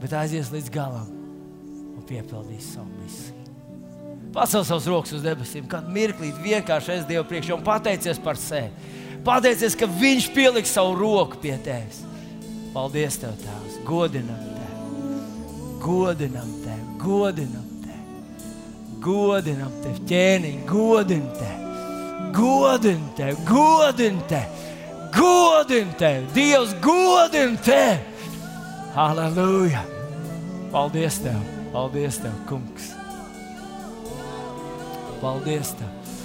[0.00, 1.08] bet aizies līdz galam
[1.94, 3.40] un piepildīs savu misiju.
[4.34, 8.72] Pacel savus rokas uz debesīm, kādu mirkli vienkārši es Dievu priekšā un pateicies par sevi.
[9.24, 12.02] Pateicies, ka Viņš pieliks savu roku pie tevis.
[12.74, 13.78] Paldies, Tev, Tēvs!
[13.86, 15.78] Godinam Tevi!
[15.84, 16.98] Godinam Tevi!
[16.98, 17.73] Godinam!
[19.04, 20.00] Godinam Tevi!
[20.08, 21.60] ķēniņ, godin Tevi!
[22.34, 23.36] Godin Tevi!
[23.48, 24.70] Godin Tevi!
[25.14, 26.26] Godin Tevi!
[26.34, 28.00] Dievs, godin Tevi!
[28.94, 29.84] Halleluja!
[30.72, 31.36] Paldies Tev!
[31.74, 32.88] Paldies Tev, Kungs!
[35.20, 36.16] Paldies Tev!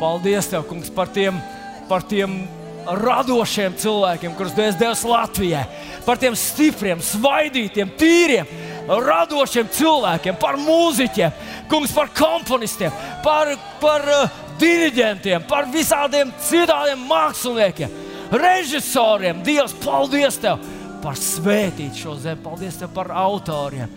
[0.00, 1.42] Paldies Tev, Kungs, par tiem,
[1.88, 2.44] par tiem
[2.86, 5.64] radošiem cilvēkiem, kurus Dievs devis Latvijai,
[6.06, 8.50] par tiem stipriem, svaidītiem, tīriem,
[8.88, 11.34] radošiem cilvēkiem, par mūziķiem,
[11.70, 13.52] kungs, par komponistiem, par,
[13.82, 17.96] par uh, diriģentiem, par visādiem citādiem māksliniekiem,
[18.32, 19.42] režisoriem.
[19.46, 20.60] Dievs, paldies Tev
[21.00, 23.90] par svētīt šo zemi, paldies Tev par autoriem.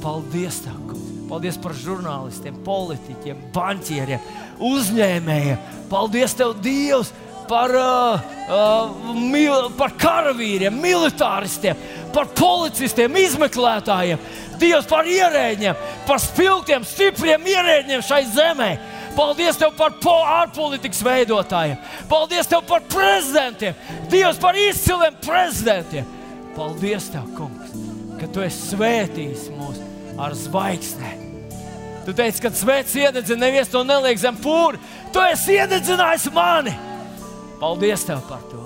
[0.00, 1.10] Paldies Tev, kungs.
[1.24, 4.26] Paldies par žurnālistiem, politiķiem, banķieriem,
[4.62, 5.62] uzņēmējiem.
[5.90, 7.14] Paldies, Tev, Dievs,
[7.48, 11.78] par, uh, uh, mil, par karavīriem, militāristiem,
[12.14, 14.20] par policistiem, izmeklētājiem.
[14.60, 18.70] Dievs par ierēģiem, par spilgtiem, stipriem ierēģiem šai zemē.
[19.14, 19.94] Paldies Tev par
[20.40, 21.78] ārpolitikas veidotājiem.
[22.10, 23.76] Paldies Tev par prezidentiem.
[24.10, 26.08] Dievs par izciliem prezidentiem.
[26.54, 27.76] Paldies Tev, Kungs,
[28.20, 29.82] ka Tu esi svētījis mūs
[30.18, 31.22] ar zvaigznēm.
[32.04, 34.80] Tu teici, ka svēts iededzina, neviens to neliek zem pūra.
[35.12, 36.74] Tu esi iededzinājis mani.
[37.60, 38.62] Paldies tev par to.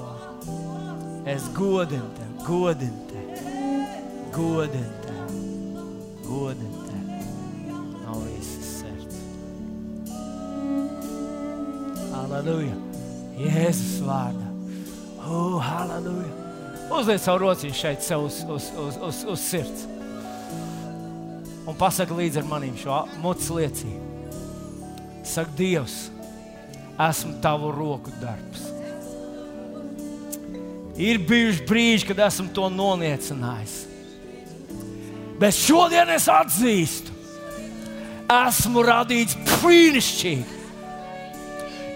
[1.28, 3.36] Es godinu tevi, godinu tevi,
[4.32, 5.42] godinu tevi,
[6.24, 7.20] godinu tevi
[8.06, 9.20] no visas sirds.
[12.14, 12.78] Halleluja!
[13.38, 14.48] Jēzus vārdā!
[15.28, 16.32] Oh, halleluja!
[16.96, 19.86] Uzliec savu rociņu šeit, sev uz, uz, uz, uz, uz sirds
[21.68, 24.32] un pasaka līdzi ar maniem šo mutes liecību.
[25.28, 25.96] Saka, Dievs,
[27.08, 28.77] esmu tavu roku darbs.
[30.98, 33.76] Ir bijuši brīži, kad esmu to noniecinājis.
[35.38, 37.14] Bet šodien es atzīstu,
[38.26, 40.56] esmu radīts brīnišķīgi.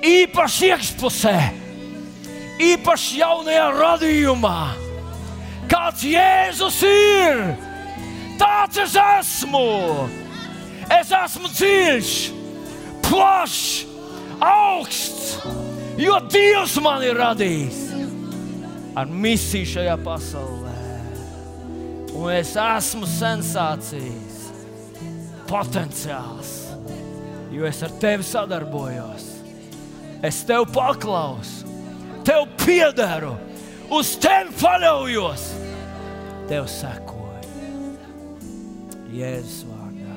[0.06, 1.34] Īpaši iekšpusē,
[2.62, 4.60] īpaši jaunajā radījumā,
[5.70, 7.44] kāds Jēzus ir
[8.38, 9.66] tāds es esmu.
[10.92, 12.16] Es esmu dziļš,
[13.06, 13.62] plašs,
[14.42, 15.38] augsts,
[15.98, 17.91] jo Dievs man ir radījis
[18.98, 20.74] ar misiju šajā pasaulē.
[22.12, 24.42] Un es esmu sensācijas,
[25.48, 26.52] potenciāls,
[27.52, 29.28] jo es ar tevi sadarbojos.
[30.22, 31.66] Es tev paklausu,
[32.26, 33.32] tev piederu,
[33.90, 35.48] uz tevi paļaujos,
[36.52, 37.22] tev seku.
[39.12, 40.14] Jēzus vārdā.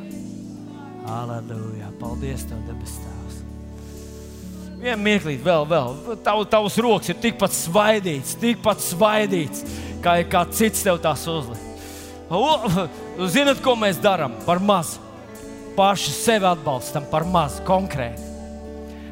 [1.12, 1.92] Aleluja!
[2.00, 2.96] Paldies, Tev, debes!
[4.82, 5.96] Vienu mirklī, vēl, vēl.
[6.26, 9.64] Tav, tavs rokas ir tikpat svaidīts, tikpat svaidīts,
[10.04, 11.62] kā, kā cits tev tās uzliek.
[13.32, 15.02] Ziniet, ko mēs darām par mazu?
[15.76, 18.34] Paši sevi atbalstam par mazu, konkrēti.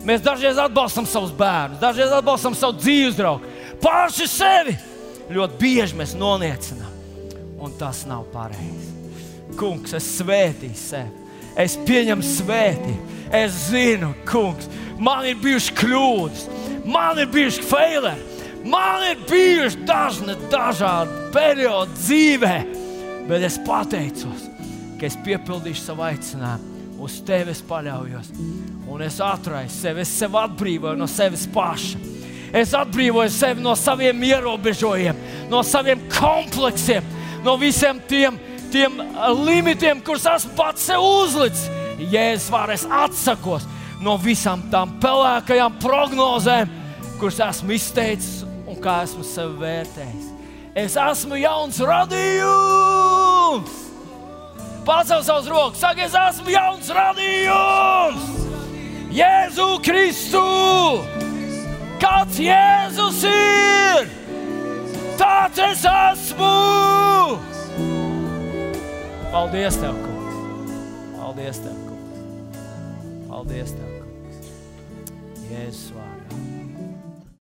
[0.07, 3.47] Mēs dažreiz atbalstam savus bērnus, dažreiz atbalstam savu dzīves draugu.
[3.84, 4.76] Paši sevi
[5.32, 6.91] ļoti bieži mēs noniecinām,
[7.64, 8.91] un tas nav pareizi.
[9.59, 11.28] Kungs, es svētīju sevi.
[11.59, 13.11] Es pieņemu svētību.
[13.34, 14.68] Es zinu, kungs,
[15.04, 16.45] man ir bijušas kļūdas,
[16.88, 22.56] man ir bijuši faileri, man ir bijuši dažni dažādi periodi dzīvē,
[23.28, 24.47] bet es pateicos,
[24.99, 26.72] ka es piepildīšu savu aicinājumu.
[27.04, 28.30] Uz tevi es paļaujos,
[28.88, 31.99] un es atraisu sevi, es sevi atbrīvoju no sevis paša.
[32.56, 35.20] Es atbrīvoju sevi no saviem ierobežojumiem,
[35.51, 37.04] no saviem kompleksiem,
[37.43, 38.38] no visiem tiem
[38.74, 38.95] tiem
[39.45, 41.68] limitiem, kurus esmu pats sev uzlicis.
[42.10, 43.68] Jēzus vārds atsakos
[44.02, 46.72] no visām tām pelēkajām prognozēm,
[47.20, 50.30] kuras esmu izteicis un kā esmu sevi vērtējis.
[50.74, 53.74] Es esmu jauns radījums!
[54.84, 58.26] Pacel savus rokas, saka, es esmu jauns radījums!
[59.14, 60.41] Jēzu Kristu!
[62.02, 64.10] Kāds Jēzus ir!
[65.22, 66.52] Tāds es esmu!
[69.30, 70.76] Paldies, Tev, Kungs!
[71.16, 71.83] Paldies, Tev!
[73.44, 74.52] Paldies, Tev, Kungs!
[75.50, 76.03] Jēzus vārds!